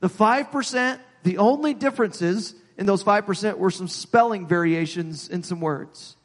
[0.00, 6.16] The 5%, the only differences in those 5% were some spelling variations in some words.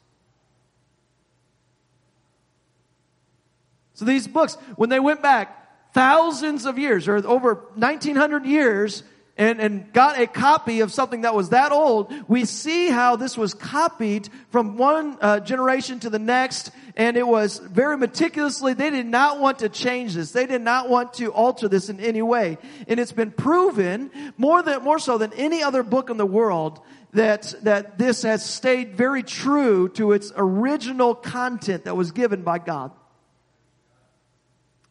[3.94, 9.02] So these books, when they went back thousands of years or over 1900 years,
[9.36, 13.36] and, and got a copy of something that was that old, we see how this
[13.36, 18.90] was copied from one uh, generation to the next, and it was very meticulously, they
[18.90, 20.32] did not want to change this.
[20.32, 22.58] They did not want to alter this in any way.
[22.86, 26.80] And it's been proven more than, more so than any other book in the world
[27.14, 32.58] that, that this has stayed very true to its original content that was given by
[32.58, 32.92] God.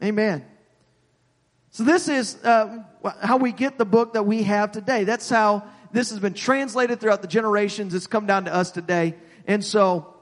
[0.04, 0.46] Amen.
[1.72, 2.84] So this is uh,
[3.22, 5.06] how we get the book that we have today.
[5.06, 7.94] That's how this has been translated throughout the generations.
[7.94, 9.16] It's come down to us today.
[9.48, 10.14] And so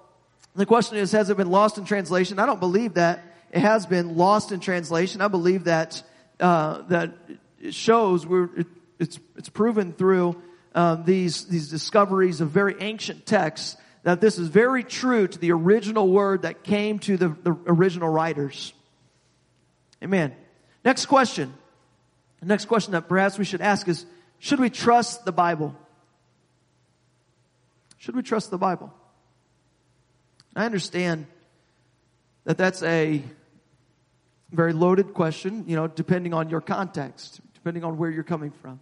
[0.55, 2.37] the question is, has it been lost in translation?
[2.37, 5.21] I don't believe that it has been lost in translation.
[5.21, 6.03] I believe that
[6.39, 7.15] uh, that
[7.59, 8.67] it shows we're it,
[8.99, 10.39] it's it's proven through
[10.75, 15.51] uh, these these discoveries of very ancient texts that this is very true to the
[15.51, 18.71] original word that came to the, the original writers.
[20.03, 20.33] Amen.
[20.83, 21.53] Next question.
[22.39, 24.05] The next question that perhaps we should ask is,
[24.39, 25.75] should we trust the Bible?
[27.97, 28.93] Should we trust the Bible?
[30.55, 31.27] I understand
[32.45, 33.21] that that's a
[34.51, 38.79] very loaded question, you know, depending on your context, depending on where you're coming from.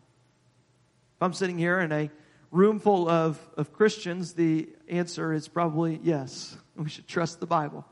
[1.18, 2.12] If I'm sitting here in a
[2.52, 6.56] room full of, of Christians, the answer is probably yes.
[6.76, 7.86] We should trust the Bible.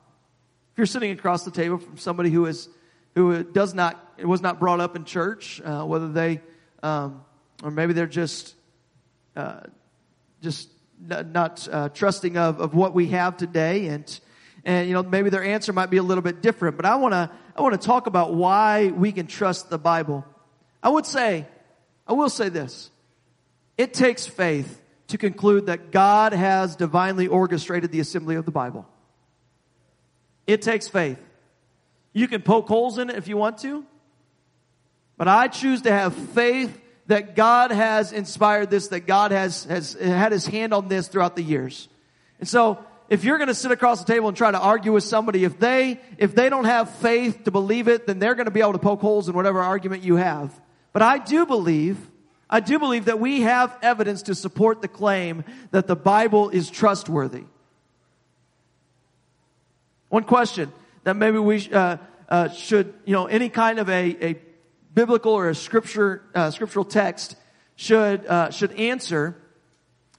[0.74, 2.70] If you're sitting across the table from somebody who is
[3.16, 6.42] who does not was not brought up in church, uh, whether they
[6.84, 7.24] um,
[7.64, 8.56] or maybe they're just
[9.36, 9.62] uh,
[10.42, 14.20] just not uh, trusting of, of what we have today, and
[14.64, 16.78] and you know maybe their answer might be a little bit different.
[16.78, 20.26] But I want to I want to talk about why we can trust the Bible.
[20.84, 21.48] I would say,
[22.06, 22.92] I will say this:
[23.78, 28.88] it takes faith to conclude that God has divinely orchestrated the assembly of the Bible.
[30.48, 31.20] It takes faith.
[32.16, 33.86] You can poke holes in it if you want to.
[35.18, 39.94] But I choose to have faith that God has inspired this, that God has, has
[39.94, 41.90] had his hand on this throughout the years.
[42.40, 45.04] And so, if you're going to sit across the table and try to argue with
[45.04, 48.52] somebody, if they, if they don't have faith to believe it, then they're going to
[48.52, 50.58] be able to poke holes in whatever argument you have.
[50.94, 51.98] But I do believe,
[52.50, 56.70] I do believe that we have evidence to support the claim that the Bible is
[56.70, 57.44] trustworthy.
[60.08, 60.72] One question
[61.06, 64.40] that maybe we uh, uh, should, you know, any kind of a, a
[64.94, 67.36] biblical or a scripture uh, scriptural text
[67.76, 69.42] should uh, should answer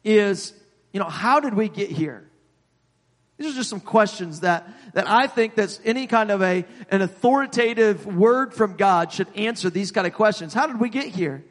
[0.05, 0.55] is,
[0.93, 2.31] you know, how did we get here?
[3.37, 7.03] These are just some questions that that I think that's any kind of a an
[7.03, 10.55] authoritative word from God should answer these kind of questions.
[10.55, 11.45] How did we get here?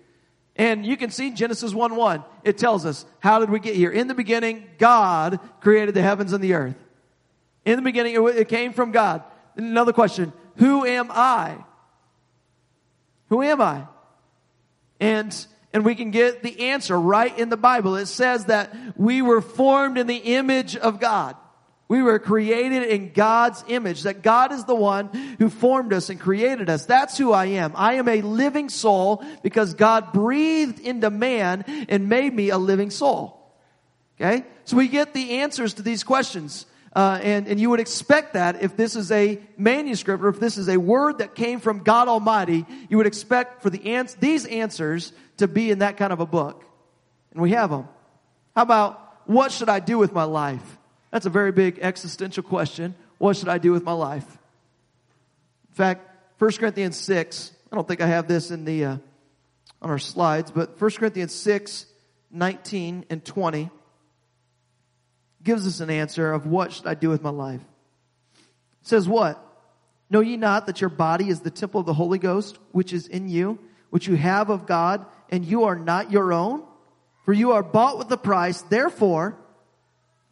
[0.56, 2.24] And you can see Genesis 1 1.
[2.46, 3.92] It tells us, how did we get here?
[3.92, 6.76] In the beginning, God created the heavens and the earth.
[7.66, 9.24] In the beginning, it came from God.
[9.56, 10.32] Another question.
[10.58, 11.58] Who am I?
[13.30, 13.88] Who am I?
[15.00, 17.96] And, and we can get the answer right in the Bible.
[17.96, 21.36] It says that we were formed in the image of God.
[21.88, 26.20] We were created in God's image, that God is the one who formed us and
[26.20, 26.86] created us.
[26.86, 27.74] That's who I am.
[27.76, 32.90] I am a living soul because God breathed into man and made me a living
[32.90, 33.40] soul.
[34.20, 34.46] Okay?
[34.64, 36.66] So we get the answers to these questions.
[36.96, 40.58] Uh, and, and you would expect that if this is a manuscript or if this
[40.58, 44.46] is a word that came from God Almighty, you would expect for the ans- these
[44.46, 46.64] answers to be in that kind of a book.
[47.34, 47.90] And we have them.
[48.56, 50.78] How about what should I do with my life?
[51.12, 52.96] That's a very big existential question.
[53.18, 54.26] What should I do with my life?
[55.70, 58.98] In fact, 1 Corinthians 6, I don't think I have this in the, uh,
[59.82, 61.88] on our slides, but 1 Corinthians 6,
[62.32, 63.70] 19 and 20
[65.46, 67.62] gives us an answer of what should I do with my life.
[68.82, 69.42] It says what?
[70.10, 73.08] Know ye not that your body is the temple of the Holy Ghost, which is
[73.08, 73.60] in you,
[73.92, 76.64] which you have of God, and you are not your own?
[77.24, 78.62] For you are bought with a price.
[78.64, 79.38] Therefore,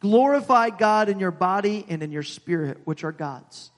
[0.00, 3.70] glorify God in your body and in your spirit, which are God's.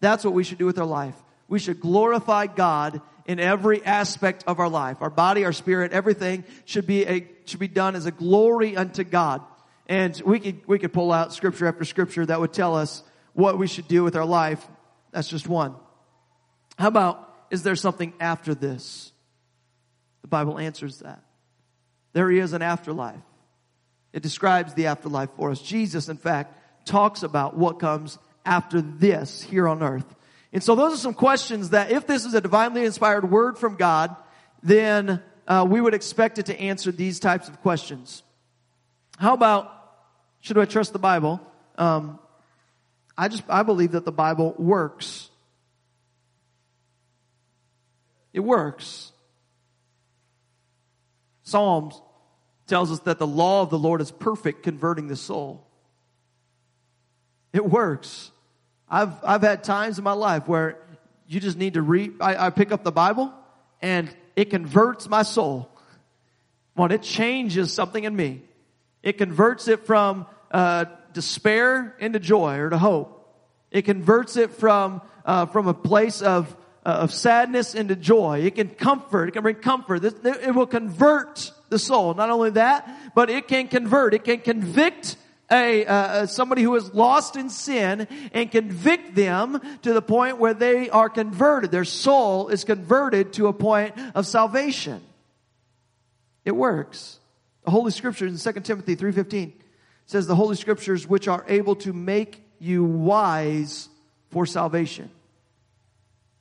[0.00, 1.14] That's what we should do with our life.
[1.48, 4.98] We should glorify God in every aspect of our life.
[5.00, 9.04] Our body, our spirit, everything should be a, should be done as a glory unto
[9.04, 9.42] God.
[9.88, 13.02] And we could, we could pull out scripture after scripture that would tell us
[13.34, 14.66] what we should do with our life.
[15.12, 15.74] That's just one.
[16.78, 19.12] How about, is there something after this?
[20.22, 21.22] The Bible answers that.
[22.12, 23.20] There is an afterlife.
[24.12, 25.60] It describes the afterlife for us.
[25.60, 30.06] Jesus, in fact, talks about what comes after this here on earth.
[30.52, 33.76] And so those are some questions that if this is a divinely inspired word from
[33.76, 34.16] God,
[34.62, 38.22] then uh, we would expect it to answer these types of questions.
[39.18, 39.70] How about
[40.40, 41.40] should I trust the Bible?
[41.76, 42.18] Um,
[43.18, 45.30] I just, I believe that the Bible works.
[48.32, 49.12] It works.
[51.42, 52.00] Psalms
[52.66, 55.66] tells us that the law of the Lord is perfect, converting the soul.
[57.52, 58.30] It works.
[58.88, 60.78] I've, I've had times in my life where
[61.26, 63.32] you just need to read, I, I pick up the Bible
[63.80, 65.70] and it converts my soul.
[66.76, 68.42] Well, it changes something in me.
[69.06, 73.32] It converts it from uh, despair into joy or to hope.
[73.70, 78.40] It converts it from uh, from a place of uh, of sadness into joy.
[78.40, 79.28] It can comfort.
[79.28, 80.04] It can bring comfort.
[80.04, 82.14] It will convert the soul.
[82.14, 84.12] Not only that, but it can convert.
[84.12, 85.16] It can convict
[85.52, 90.52] a uh, somebody who is lost in sin and convict them to the point where
[90.52, 91.70] they are converted.
[91.70, 95.00] Their soul is converted to a point of salvation.
[96.44, 97.20] It works.
[97.66, 99.52] The Holy Scriptures in 2 Timothy 3.15
[100.06, 103.88] says the Holy Scriptures which are able to make you wise
[104.30, 105.10] for salvation.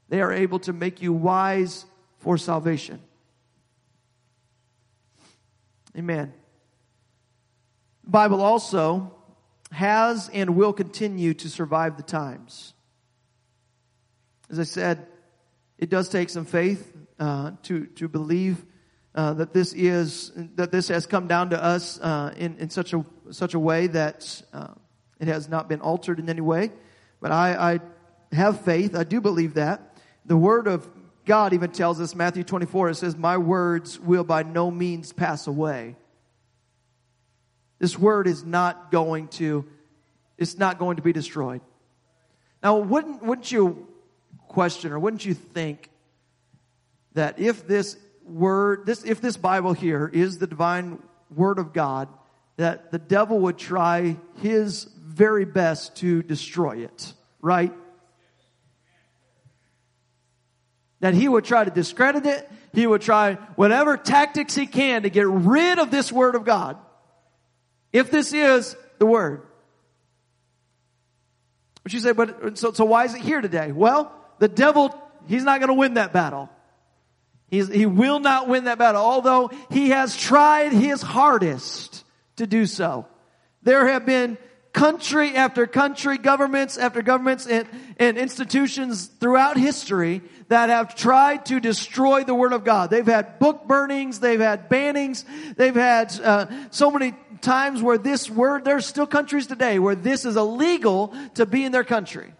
[0.07, 1.86] They are able to make you wise
[2.19, 3.01] for salvation.
[5.97, 6.32] Amen.
[8.03, 9.11] The Bible also
[9.71, 12.76] has and will continue to survive the times.
[14.51, 15.07] As I said,
[15.80, 18.63] it does take some faith uh, to to believe
[19.16, 22.93] uh, that this is that this has come down to us uh, in in such
[22.93, 24.68] a such a way that uh,
[25.20, 26.72] it has not been altered in any way.
[27.22, 27.80] But I, I
[28.36, 28.95] have faith.
[28.95, 30.88] I do believe that the Word of
[31.26, 32.89] God even tells us Matthew twenty four.
[32.89, 35.95] It says, "My words will by no means pass away."
[37.78, 39.66] This word is not going to,
[40.38, 41.61] it's not going to be destroyed.
[42.63, 43.88] Now, wouldn't, wouldn't you
[44.47, 45.89] question or wouldn't you think
[47.13, 50.99] that if this word, this, if this Bible here is the divine
[51.34, 52.09] word of God,
[52.57, 57.73] that the devil would try his very best to destroy it, right?
[61.01, 62.49] That he would try to discredit it.
[62.73, 66.78] He would try whatever tactics he can to get rid of this word of God.
[67.93, 69.43] If this is the word.
[71.84, 73.71] But you say, but so, so why is it here today?
[73.71, 76.49] Well, the devil, he's not going to win that battle.
[77.47, 82.03] He's, he will not win that battle, although he has tried his hardest
[82.37, 83.05] to do so.
[83.61, 84.37] There have been
[84.73, 87.67] country after country, governments after governments, and,
[87.97, 92.89] and institutions throughout history that have tried to destroy the Word of God.
[92.89, 95.23] They've had book burnings, they've had bannings,
[95.55, 100.25] they've had uh, so many times where this word, there's still countries today where this
[100.25, 102.33] is illegal to be in their country.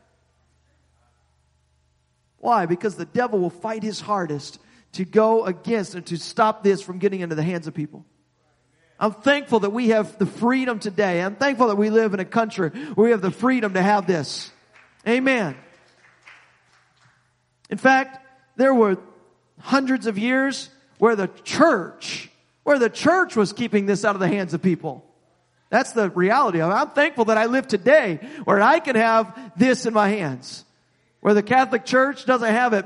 [2.40, 2.66] Why?
[2.66, 4.60] Because the devil will fight his hardest
[4.96, 8.06] to go against and to stop this from getting into the hands of people.
[9.00, 11.22] I'm thankful that we have the freedom today.
[11.22, 14.08] I'm thankful that we live in a country where we have the freedom to have
[14.08, 14.52] this.
[15.08, 15.56] Amen.
[17.70, 18.26] In fact,
[18.56, 18.98] there were
[19.60, 22.30] hundreds of years where the church
[22.66, 25.06] where the church was keeping this out of the hands of people.
[25.70, 26.74] That's the reality of it.
[26.74, 30.66] I'm thankful that I live today where I can have this in my hands.
[31.20, 32.86] Where the Catholic Church doesn't have it,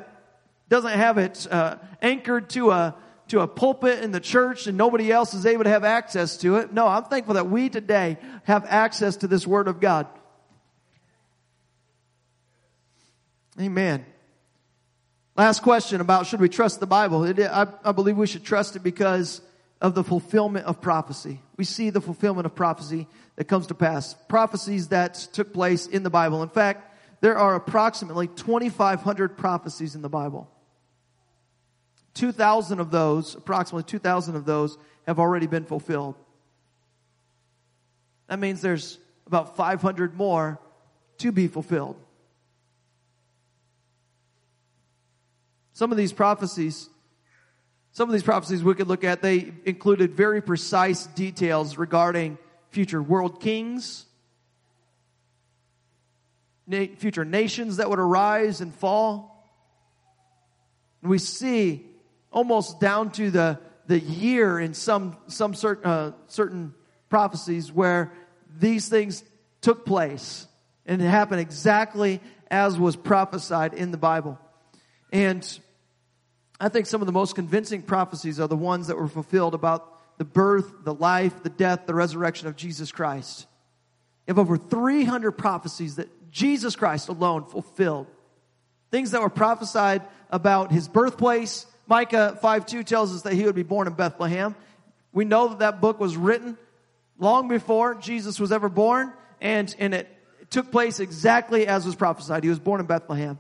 [0.70, 2.95] doesn't have it uh, anchored to a
[3.30, 6.57] to a pulpit in the church and nobody else is able to have access to
[6.57, 6.74] it.
[6.74, 10.07] No, I'm thankful that we today have access to this Word of God.
[13.59, 14.05] Amen.
[15.36, 17.24] Last question about should we trust the Bible?
[17.24, 19.41] It, I, I believe we should trust it because
[19.80, 21.39] of the fulfillment of prophecy.
[21.55, 24.15] We see the fulfillment of prophecy that comes to pass.
[24.28, 26.41] Prophecies that took place in the Bible.
[26.43, 30.49] In fact, there are approximately 2,500 prophecies in the Bible.
[32.20, 36.15] 2,000 of those, approximately 2,000 of those, have already been fulfilled.
[38.28, 40.59] That means there's about 500 more
[41.20, 41.95] to be fulfilled.
[45.74, 46.89] Some of these prophecies
[47.91, 52.38] some of these prophecies we could look at, they included very precise details regarding
[52.70, 54.05] future world kings,
[56.70, 59.51] future nations that would arise and fall.
[61.01, 61.89] And we see
[62.32, 66.73] almost down to the, the year in some, some certain, uh, certain
[67.09, 68.11] prophecies where
[68.57, 69.23] these things
[69.61, 70.47] took place
[70.86, 72.19] and it happened exactly
[72.49, 74.39] as was prophesied in the Bible.
[75.11, 75.59] And
[76.59, 80.17] I think some of the most convincing prophecies are the ones that were fulfilled about
[80.17, 83.47] the birth, the life, the death, the resurrection of Jesus Christ.
[84.27, 88.07] You have over 300 prophecies that Jesus Christ alone fulfilled.
[88.91, 91.65] Things that were prophesied about his birthplace.
[91.90, 94.56] Micah 5 2 tells us that he would be born in Bethlehem.
[95.12, 96.58] We know that that book was written
[97.18, 99.12] long before Jesus was ever born,
[99.42, 100.08] and, and it
[100.50, 102.44] took place exactly as was prophesied.
[102.44, 103.40] He was born in Bethlehem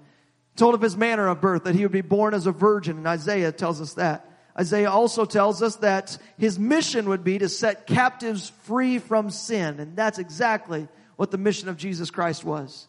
[0.59, 3.07] told of his manner of birth, that he would be born as a virgin, and
[3.07, 4.25] Isaiah tells us that.
[4.59, 9.79] Isaiah also tells us that his mission would be to set captives free from sin.
[9.79, 12.87] And that's exactly what the mission of Jesus Christ was.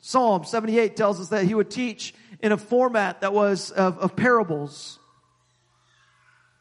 [0.00, 4.16] Psalm 78 tells us that he would teach in a format that was of, of
[4.16, 4.98] parables.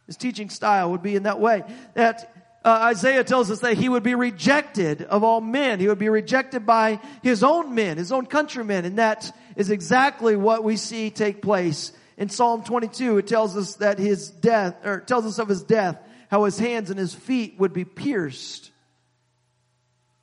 [0.07, 1.63] His teaching style would be in that way.
[1.93, 2.34] That
[2.65, 5.80] uh, Isaiah tells us that he would be rejected of all men.
[5.80, 8.86] He would be rejected by his own men, his own countrymen.
[8.86, 13.17] And that is exactly what we see take place in Psalm 22.
[13.17, 15.97] It tells us that his death, or tells us of his death,
[16.30, 18.71] how his hands and his feet would be pierced.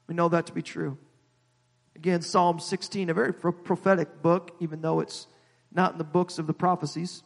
[0.06, 0.98] We know that to be true.
[1.94, 5.26] Again, Psalm 16, a very prophetic book, even though it's
[5.72, 7.22] not in the books of the prophecies.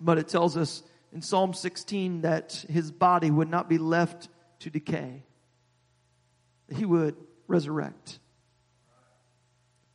[0.00, 0.82] But it tells us
[1.12, 4.28] in Psalm 16 that his body would not be left
[4.60, 5.22] to decay,
[6.74, 8.18] he would resurrect.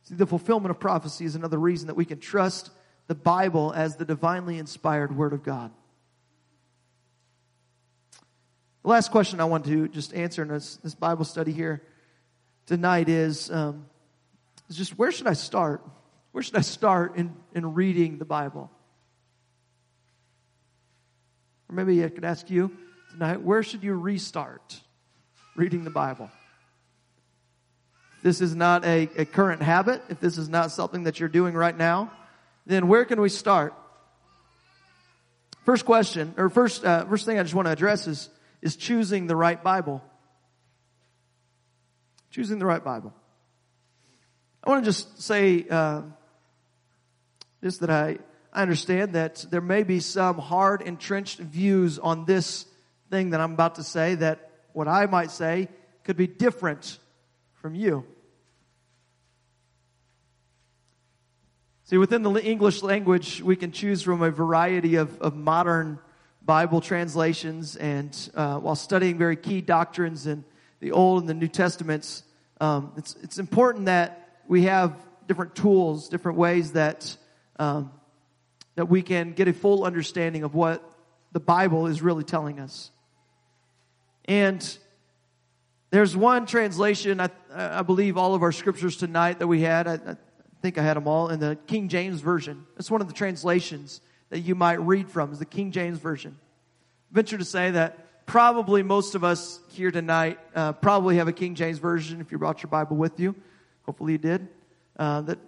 [0.04, 2.70] See, the fulfillment of prophecy is another reason that we can trust
[3.06, 5.70] the Bible as the divinely inspired Word of God.
[8.82, 11.82] The last question I want to just answer in this, this Bible study here
[12.66, 13.86] tonight is, um,
[14.68, 15.82] is just where should I start?
[16.34, 18.68] Where should I start in, in reading the Bible?
[21.68, 22.76] Or maybe I could ask you
[23.12, 24.80] tonight, where should you restart
[25.54, 26.28] reading the Bible?
[28.24, 31.54] This is not a, a current habit, if this is not something that you're doing
[31.54, 32.10] right now,
[32.66, 33.72] then where can we start?
[35.64, 38.28] First question, or first, uh, first thing I just want to address is,
[38.60, 40.02] is choosing the right Bible.
[42.32, 43.14] Choosing the right Bible.
[44.64, 46.02] I want to just say uh,
[47.64, 48.18] just that I,
[48.52, 52.66] I understand that there may be some hard, entrenched views on this
[53.08, 55.70] thing that I'm about to say that what I might say
[56.02, 56.98] could be different
[57.54, 58.04] from you.
[61.84, 65.98] See, within the English language, we can choose from a variety of, of modern
[66.42, 70.44] Bible translations, and uh, while studying very key doctrines in
[70.80, 72.24] the Old and the New Testaments,
[72.60, 74.94] um, it's, it's important that we have
[75.26, 77.16] different tools, different ways that,
[77.58, 77.92] um,
[78.74, 80.82] that we can get a full understanding of what
[81.32, 82.90] the Bible is really telling us.
[84.26, 84.78] And
[85.90, 90.16] there's one translation, I, I believe all of our scriptures tonight that we had, I,
[90.60, 92.66] think I had them all in the King James Version.
[92.74, 94.00] That's one of the translations
[94.30, 96.38] that you might read from, is the King James Version.
[97.12, 101.32] I venture to say that probably most of us here tonight uh, probably have a
[101.32, 103.34] King James Version if you brought your Bible with you.
[103.82, 104.48] Hopefully you did.
[104.98, 105.38] Uh, that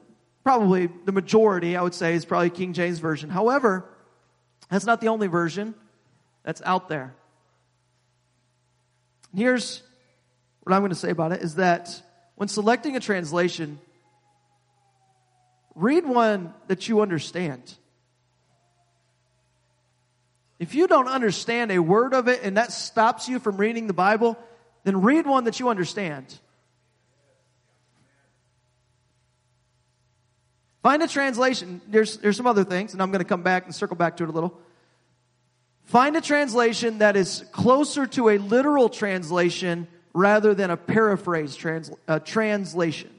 [0.47, 3.31] probably the majority, I would say, is probably King James Version.
[3.31, 3.85] However,
[4.71, 5.75] that's not the only version
[6.45, 7.17] that's out there.
[9.35, 9.83] Here's
[10.63, 12.01] what I'm going to say about it is that
[12.37, 13.81] when selecting a translation,
[15.75, 17.75] read one that you understand.
[20.61, 23.95] If you don't understand a word of it and that stops you from reading the
[23.95, 24.39] Bible,
[24.85, 26.39] then read one that you understand.
[30.87, 31.81] Find a translation.
[31.89, 34.23] There's, there's some other things, and I'm going to come back and circle back to
[34.23, 34.57] it a little.
[35.83, 41.91] Find a translation that is closer to a literal translation rather than a paraphrase trans,
[42.07, 43.11] uh, translation.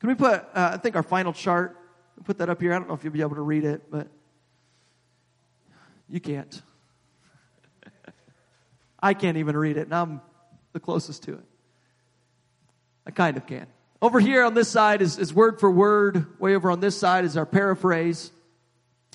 [0.00, 1.76] Can we put, uh, I think our final chart,
[2.24, 2.74] put that up here.
[2.74, 4.08] I don't know if you'll be able to read it, but
[6.08, 6.60] you can't.
[9.00, 10.20] I can't even read it, and I'm
[10.72, 11.44] the closest to it.
[13.06, 13.68] I kind of can.
[14.02, 16.40] Over here on this side is, is word for word.
[16.40, 18.30] Way over on this side is our paraphrase.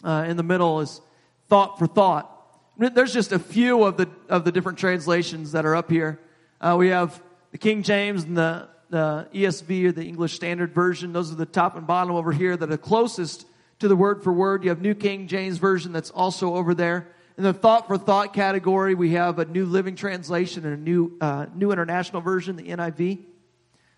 [0.03, 1.01] Uh, in the middle is
[1.49, 2.31] thought for thought.
[2.77, 6.19] There's just a few of the of the different translations that are up here.
[6.61, 7.19] Uh, we have
[7.51, 11.13] the King James and the the ESV or the English Standard Version.
[11.13, 13.47] Those are the top and bottom over here that are closest
[13.79, 14.63] to the word for word.
[14.63, 17.07] You have New King James Version that's also over there.
[17.37, 21.17] In the thought for thought category, we have a New Living Translation and a New
[21.19, 23.19] uh, New International Version, the NIV.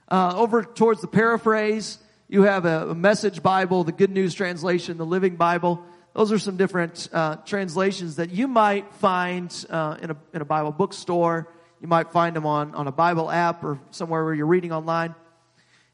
[0.08, 1.98] Uh, over towards the paraphrase,
[2.28, 5.84] you have a, a, Message Bible, the Good News Translation, the Living Bible.
[6.14, 10.46] Those are some different uh, translations that you might find uh, in a in a
[10.46, 11.48] Bible bookstore
[11.82, 15.14] you might find them on, on a Bible app or somewhere where you're reading online.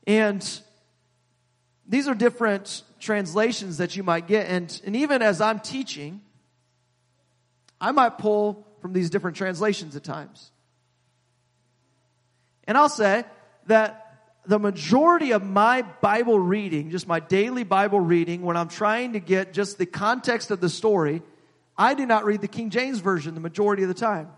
[0.07, 0.61] And
[1.88, 4.47] these are different translations that you might get.
[4.47, 6.22] And, and even as I'm teaching,
[7.82, 10.51] I might pull from these different translations at times.
[12.66, 13.26] And I'll say
[13.68, 14.03] that
[14.46, 19.20] the majority of my Bible reading, just my daily Bible reading, when I'm trying to
[19.20, 21.22] get just the context of the story,
[21.78, 24.30] I do not read the King James Version the majority of the time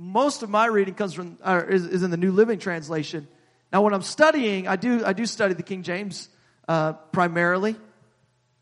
[0.00, 3.28] most of my reading comes from is, is, in the New Living Translation.
[3.70, 6.30] Now, when I'm studying, I do I do study the King James
[6.66, 7.76] uh, primarily.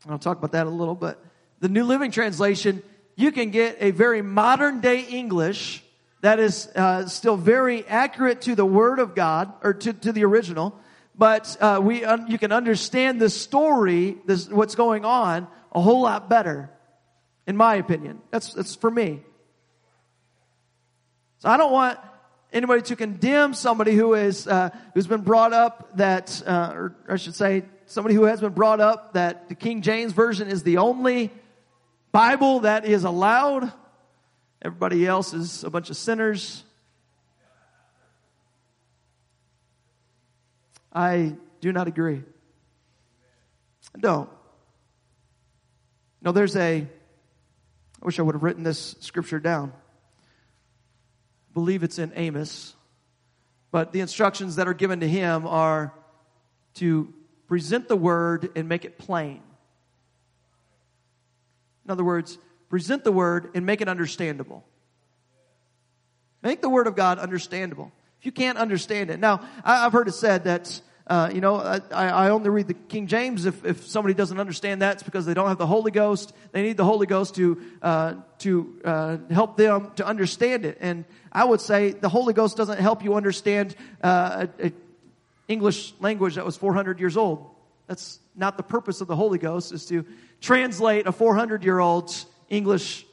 [0.07, 1.23] I'll talk about that a little, but
[1.61, 2.83] the New Living Translation,
[3.15, 5.81] you can get a very modern day English
[6.21, 10.25] that is uh, still very accurate to the Word of God or to, to the
[10.25, 10.77] original,
[11.15, 16.01] but uh, we un- you can understand the story, this, what's going on, a whole
[16.01, 16.69] lot better,
[17.47, 18.21] in my opinion.
[18.31, 19.21] That's that's for me.
[21.39, 21.99] So I don't want
[22.51, 27.15] anybody to condemn somebody who is uh, who's been brought up that, uh, or I
[27.15, 30.77] should say, somebody who has been brought up that the King James version is the
[30.77, 31.31] only
[32.11, 33.71] Bible that is allowed.
[34.61, 36.63] Everybody else is a bunch of sinners.
[40.91, 42.23] I do not agree.
[43.95, 44.29] I don't.
[46.21, 49.71] No, there's a, I wish I would have written this scripture down.
[49.71, 52.75] I believe it's in Amos.
[53.71, 55.93] But the instructions that are given to him are
[56.75, 57.13] to
[57.47, 59.41] present the word and make it plain.
[61.85, 62.37] In other words,
[62.69, 64.63] present the word and make it understandable.
[66.41, 67.91] Make the word of God understandable.
[68.19, 69.19] If you can't understand it.
[69.19, 73.07] Now, I've heard it said that, uh, you know, I, I, only read the King
[73.07, 76.33] James if, if somebody doesn't understand that, it's because they don't have the Holy Ghost.
[76.51, 80.77] They need the Holy Ghost to, uh, to, uh, help them to understand it.
[80.79, 84.71] And I would say the Holy Ghost doesn't help you understand, uh, a, a
[85.47, 87.49] English language that was 400 years old.
[87.87, 90.05] That's not the purpose of the Holy Ghost, is to
[90.41, 93.05] translate a 400 year old's English,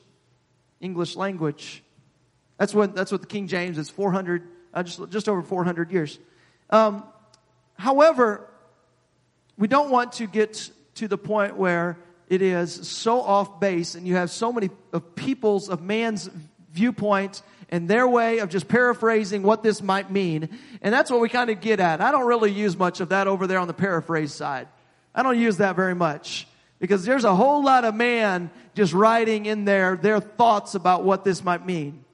[0.81, 1.83] English language.
[2.59, 6.19] That's what, that's what the King James is, 400, uh, just, just over 400 years.
[6.71, 7.05] Um,
[7.79, 8.49] however,
[9.59, 14.07] we don't want to get to the point where it is so off base and
[14.07, 16.29] you have so many of people's, of man's
[16.73, 20.49] viewpoint and their way of just paraphrasing what this might mean.
[20.83, 22.01] And that's what we kind of get at.
[22.01, 24.69] I don't really use much of that over there on the paraphrase side.
[25.15, 26.47] I don't use that very much
[26.79, 31.25] because there's a whole lot of man just writing in there their thoughts about what
[31.25, 32.05] this might mean.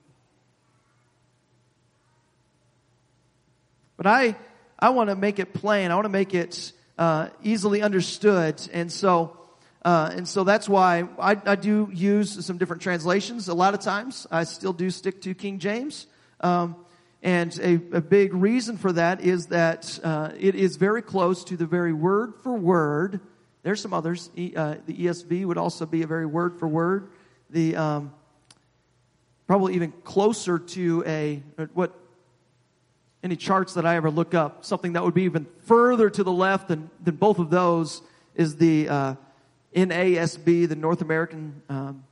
[3.96, 4.36] But I,
[4.78, 5.90] I want to make it plain.
[5.90, 8.60] I want to make it uh, easily understood.
[8.72, 9.36] And so,
[9.84, 13.48] uh, and so that's why I, I, do use some different translations.
[13.48, 16.06] A lot of times, I still do stick to King James.
[16.40, 16.76] Um,
[17.22, 21.56] and a, a, big reason for that is that uh, it is very close to
[21.56, 23.20] the very word for word.
[23.62, 24.30] There's some others.
[24.36, 27.10] E, uh, the ESV would also be a very word for word.
[27.50, 28.14] The um,
[29.46, 31.42] probably even closer to a
[31.74, 31.96] what
[33.22, 34.64] any charts that I ever look up.
[34.64, 38.02] Something that would be even further to the left than than both of those
[38.34, 39.14] is the uh,
[39.74, 42.04] NASB, the North American um,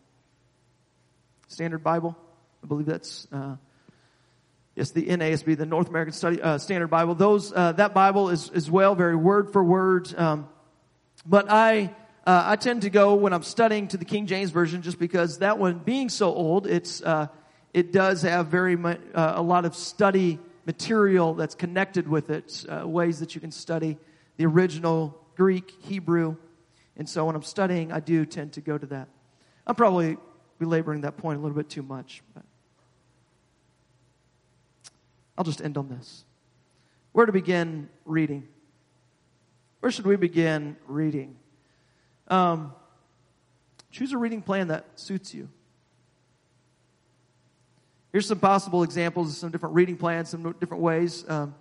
[1.48, 2.16] Standard Bible.
[2.62, 3.56] I believe that's uh,
[4.76, 7.16] yes, the NASB, the North American Study uh, Standard Bible.
[7.16, 10.14] Those uh, that Bible is as well very word for word.
[10.16, 10.48] Um,
[11.26, 11.94] but I
[12.26, 15.38] uh, I tend to go when I'm studying to the King James version just because
[15.38, 17.28] that one being so old, it's uh,
[17.72, 23.20] it does have very much, a lot of study material that's connected with it, ways
[23.20, 23.96] that you can study
[24.36, 26.36] the original Greek, Hebrew.
[26.96, 29.08] And so when I'm studying, I do tend to go to that.
[29.66, 30.18] I'm probably
[30.58, 32.44] belaboring that point a little bit too much, but
[35.38, 36.24] I'll just end on this.
[37.12, 38.48] Where to begin reading?
[39.80, 41.36] Where should we begin reading?
[42.28, 42.74] Um,
[43.90, 45.48] choose a reading plan that suits you.
[48.12, 51.24] Here's some possible examples of some different reading plans, some different ways.
[51.28, 51.54] Um,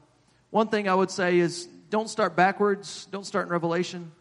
[0.50, 4.12] one thing I would say is don't start backwards, don't start in Revelation.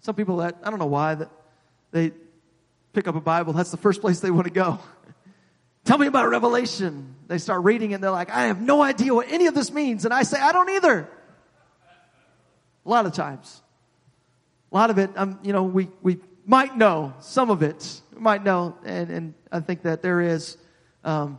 [0.00, 1.30] Some people that, I don't know why, that
[1.90, 2.12] they
[2.92, 4.78] pick up a Bible, that's the first place they want to go.
[5.84, 7.14] Tell me about Revelation.
[7.26, 10.04] They start reading and they're like, I have no idea what any of this means.
[10.04, 11.08] And I say, I don't either.
[12.84, 13.62] A lot of times.
[14.72, 18.00] A lot of it, um, you know, we, we might know some of it.
[18.14, 18.76] We might know.
[18.84, 20.56] And, and I think that there is,
[21.04, 21.38] um,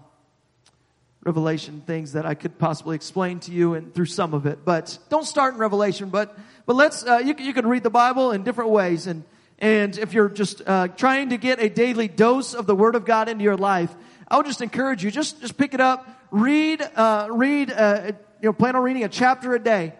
[1.24, 4.64] Revelation things that I could possibly explain to you and through some of it.
[4.64, 6.38] But don't start in Revelation, but,
[6.68, 9.08] but let's, uh, you, you can read the Bible in different ways.
[9.08, 9.24] And,
[9.58, 13.06] and if you're just, uh, trying to get a daily dose of the Word of
[13.06, 13.94] God into your life,
[14.28, 18.12] I would just encourage you, just, just pick it up, read, uh, read, uh,
[18.42, 19.94] you know, plan on reading a chapter a day.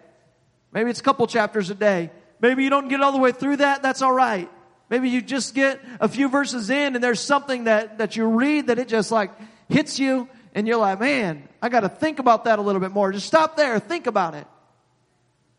[0.72, 2.10] Maybe it's a couple chapters a day.
[2.40, 3.82] Maybe you don't get all the way through that.
[3.82, 4.50] That's all right.
[4.90, 8.68] Maybe you just get a few verses in and there's something that, that you read
[8.68, 9.30] that it just like
[9.68, 12.90] hits you and you're like, man, I got to think about that a little bit
[12.90, 13.12] more.
[13.12, 14.46] Just stop there, think about it.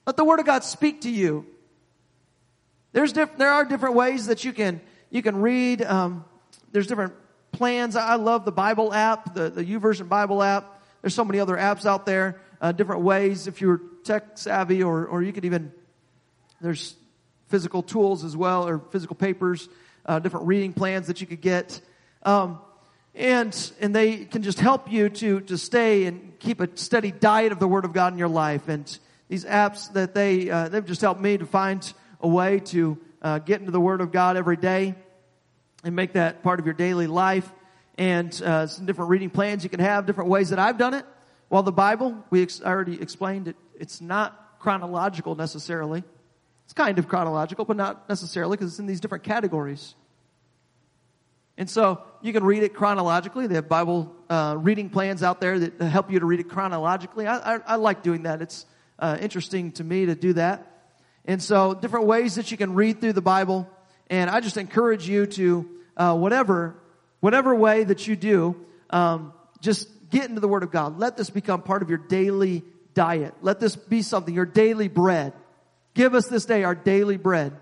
[0.05, 1.45] Let the Word of God speak to you.
[2.93, 5.81] There's diff- there are different ways that you can you can read.
[5.81, 6.25] Um,
[6.71, 7.13] there's different
[7.57, 7.95] plans.
[7.95, 10.81] I love the Bible app, the the YouVersion Bible app.
[11.01, 13.47] There's so many other apps out there, uh, different ways.
[13.47, 15.71] If you're tech savvy, or or you could even
[16.61, 16.95] there's
[17.47, 19.69] physical tools as well, or physical papers,
[20.05, 21.81] uh, different reading plans that you could get.
[22.23, 22.59] Um,
[23.15, 27.51] and, and they can just help you to, to stay and keep a steady diet
[27.51, 28.67] of the Word of God in your life.
[28.67, 32.97] And these apps that they, uh, they've just helped me to find a way to
[33.21, 34.95] uh, get into the Word of God every day
[35.87, 37.51] and make that part of your daily life.
[37.97, 41.05] And uh, some different reading plans you can have, different ways that I've done it.
[41.49, 46.03] While the Bible, we ex- already explained it, it's not chronological necessarily.
[46.65, 49.95] It's kind of chronological, but not necessarily because it's in these different categories.
[51.57, 53.47] And so you can read it chronologically.
[53.47, 57.25] They have Bible uh, reading plans out there that help you to read it chronologically.
[57.25, 58.41] I, I, I like doing that.
[58.41, 58.65] It's
[58.99, 60.91] uh, interesting to me to do that.
[61.23, 63.67] And so different ways that you can read through the Bible.
[64.09, 66.75] And I just encourage you to, uh, whatever,
[67.19, 68.55] whatever way that you do,
[68.89, 70.97] um, just get into the Word of God.
[70.97, 73.33] Let this become part of your daily diet.
[73.41, 75.33] Let this be something, your daily bread.
[75.93, 77.53] Give us this day our daily bread.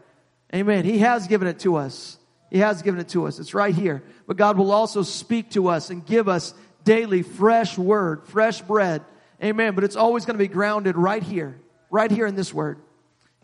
[0.54, 0.86] Amen.
[0.86, 2.18] He has given it to us.
[2.52, 3.40] He has given it to us.
[3.40, 4.04] It's right here.
[4.28, 9.04] But God will also speak to us and give us daily fresh word, fresh bread.
[9.44, 9.76] Amen.
[9.76, 11.60] But it's always going to be grounded right here,
[11.90, 12.80] right here in this word.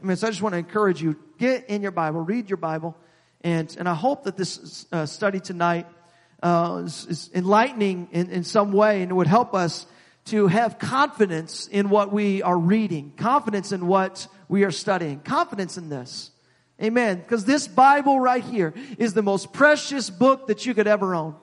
[0.02, 0.16] Amen.
[0.16, 2.96] So I just want to encourage you, get in your Bible, read your Bible.
[3.44, 5.88] And, and I hope that this uh, study tonight
[6.44, 9.86] uh, is, is, enlightening in, in some way and it would help us
[10.26, 15.78] to have confidence in what we are reading, confidence in what we are studying, confidence
[15.78, 16.32] in this.
[16.82, 17.18] Amen.
[17.18, 21.36] Because this Bible right here is the most precious book that you could ever own.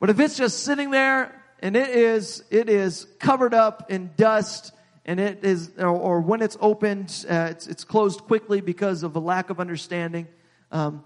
[0.00, 4.72] But if it's just sitting there and it is, it is covered up in dust
[5.06, 9.16] and it is, or, or when it's opened, uh, it's, it's closed quickly because of
[9.16, 10.26] a lack of understanding.
[10.72, 11.04] Um,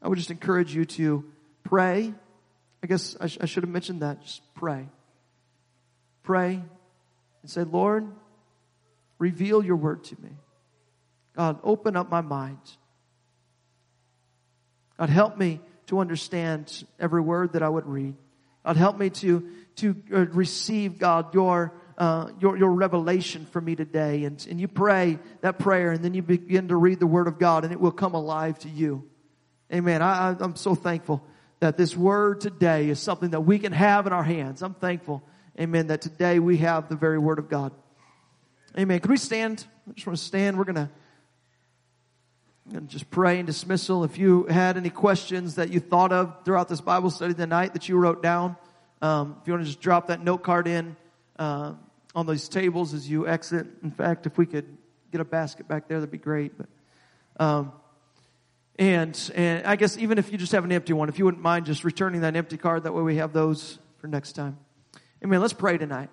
[0.00, 1.24] I would just encourage you to
[1.64, 2.14] pray.
[2.82, 4.22] I guess I, sh- I should have mentioned that.
[4.22, 4.88] Just pray.
[6.22, 6.62] Pray
[7.42, 8.08] and say, Lord,
[9.18, 10.30] reveal your word to me.
[11.36, 12.58] God, open up my mind.
[14.98, 18.14] God, help me to understand every word that I would read.
[18.64, 23.76] God, help me to, to uh, receive, God, your, uh, your, your revelation for me
[23.76, 24.24] today.
[24.24, 27.38] And, and you pray that prayer and then you begin to read the word of
[27.38, 29.08] God and it will come alive to you.
[29.72, 30.02] Amen.
[30.02, 31.24] I, I'm so thankful
[31.60, 34.62] that this word today is something that we can have in our hands.
[34.62, 35.22] I'm thankful,
[35.58, 37.72] amen, that today we have the very word of God.
[38.78, 39.00] Amen.
[39.00, 39.64] Could we stand?
[39.88, 40.58] I just want to stand.
[40.58, 40.90] We're going to
[42.72, 44.04] and just pray in dismissal.
[44.04, 47.88] If you had any questions that you thought of throughout this Bible study tonight that
[47.88, 48.56] you wrote down,
[49.02, 50.96] um, if you want to just drop that note card in
[51.42, 51.74] uh,
[52.14, 53.66] on those tables as you exit.
[53.82, 54.76] In fact, if we could
[55.10, 56.52] get a basket back there, that'd be great.
[56.56, 56.66] But,
[57.44, 57.72] um,
[58.78, 61.42] and and I guess even if you just have an empty one, if you wouldn't
[61.42, 64.56] mind just returning that empty card, that way we have those for next time.
[65.24, 65.40] Amen.
[65.40, 66.10] Let's pray tonight.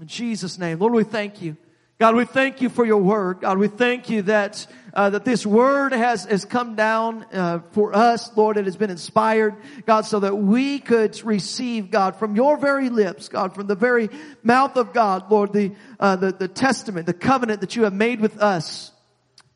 [0.00, 1.56] In Jesus' name, Lord, we thank you.
[1.98, 3.40] God, we thank you for your word.
[3.40, 7.94] God, we thank you that uh, that this word has has come down uh, for
[7.94, 8.56] us, Lord.
[8.56, 13.28] It has been inspired, God, so that we could receive, God, from your very lips,
[13.28, 14.08] God, from the very
[14.42, 18.20] mouth of God, Lord, the uh, the, the testament, the covenant that you have made
[18.20, 18.91] with us.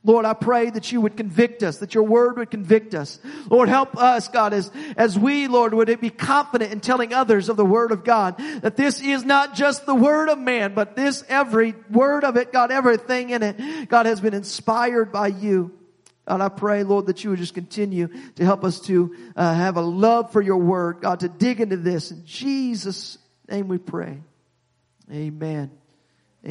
[0.06, 3.18] Lord, I pray that you would convict us, that your word would convict us.
[3.50, 7.48] Lord, help us, God, as, as we, Lord, would it be confident in telling others
[7.48, 10.94] of the word of God, that this is not just the word of man, but
[10.94, 15.76] this every word of it, God, everything in it, God has been inspired by you.
[16.24, 19.76] God, I pray, Lord, that you would just continue to help us to uh, have
[19.76, 22.12] a love for your word, God, to dig into this.
[22.12, 24.18] In Jesus' name we pray.
[25.10, 25.72] Amen.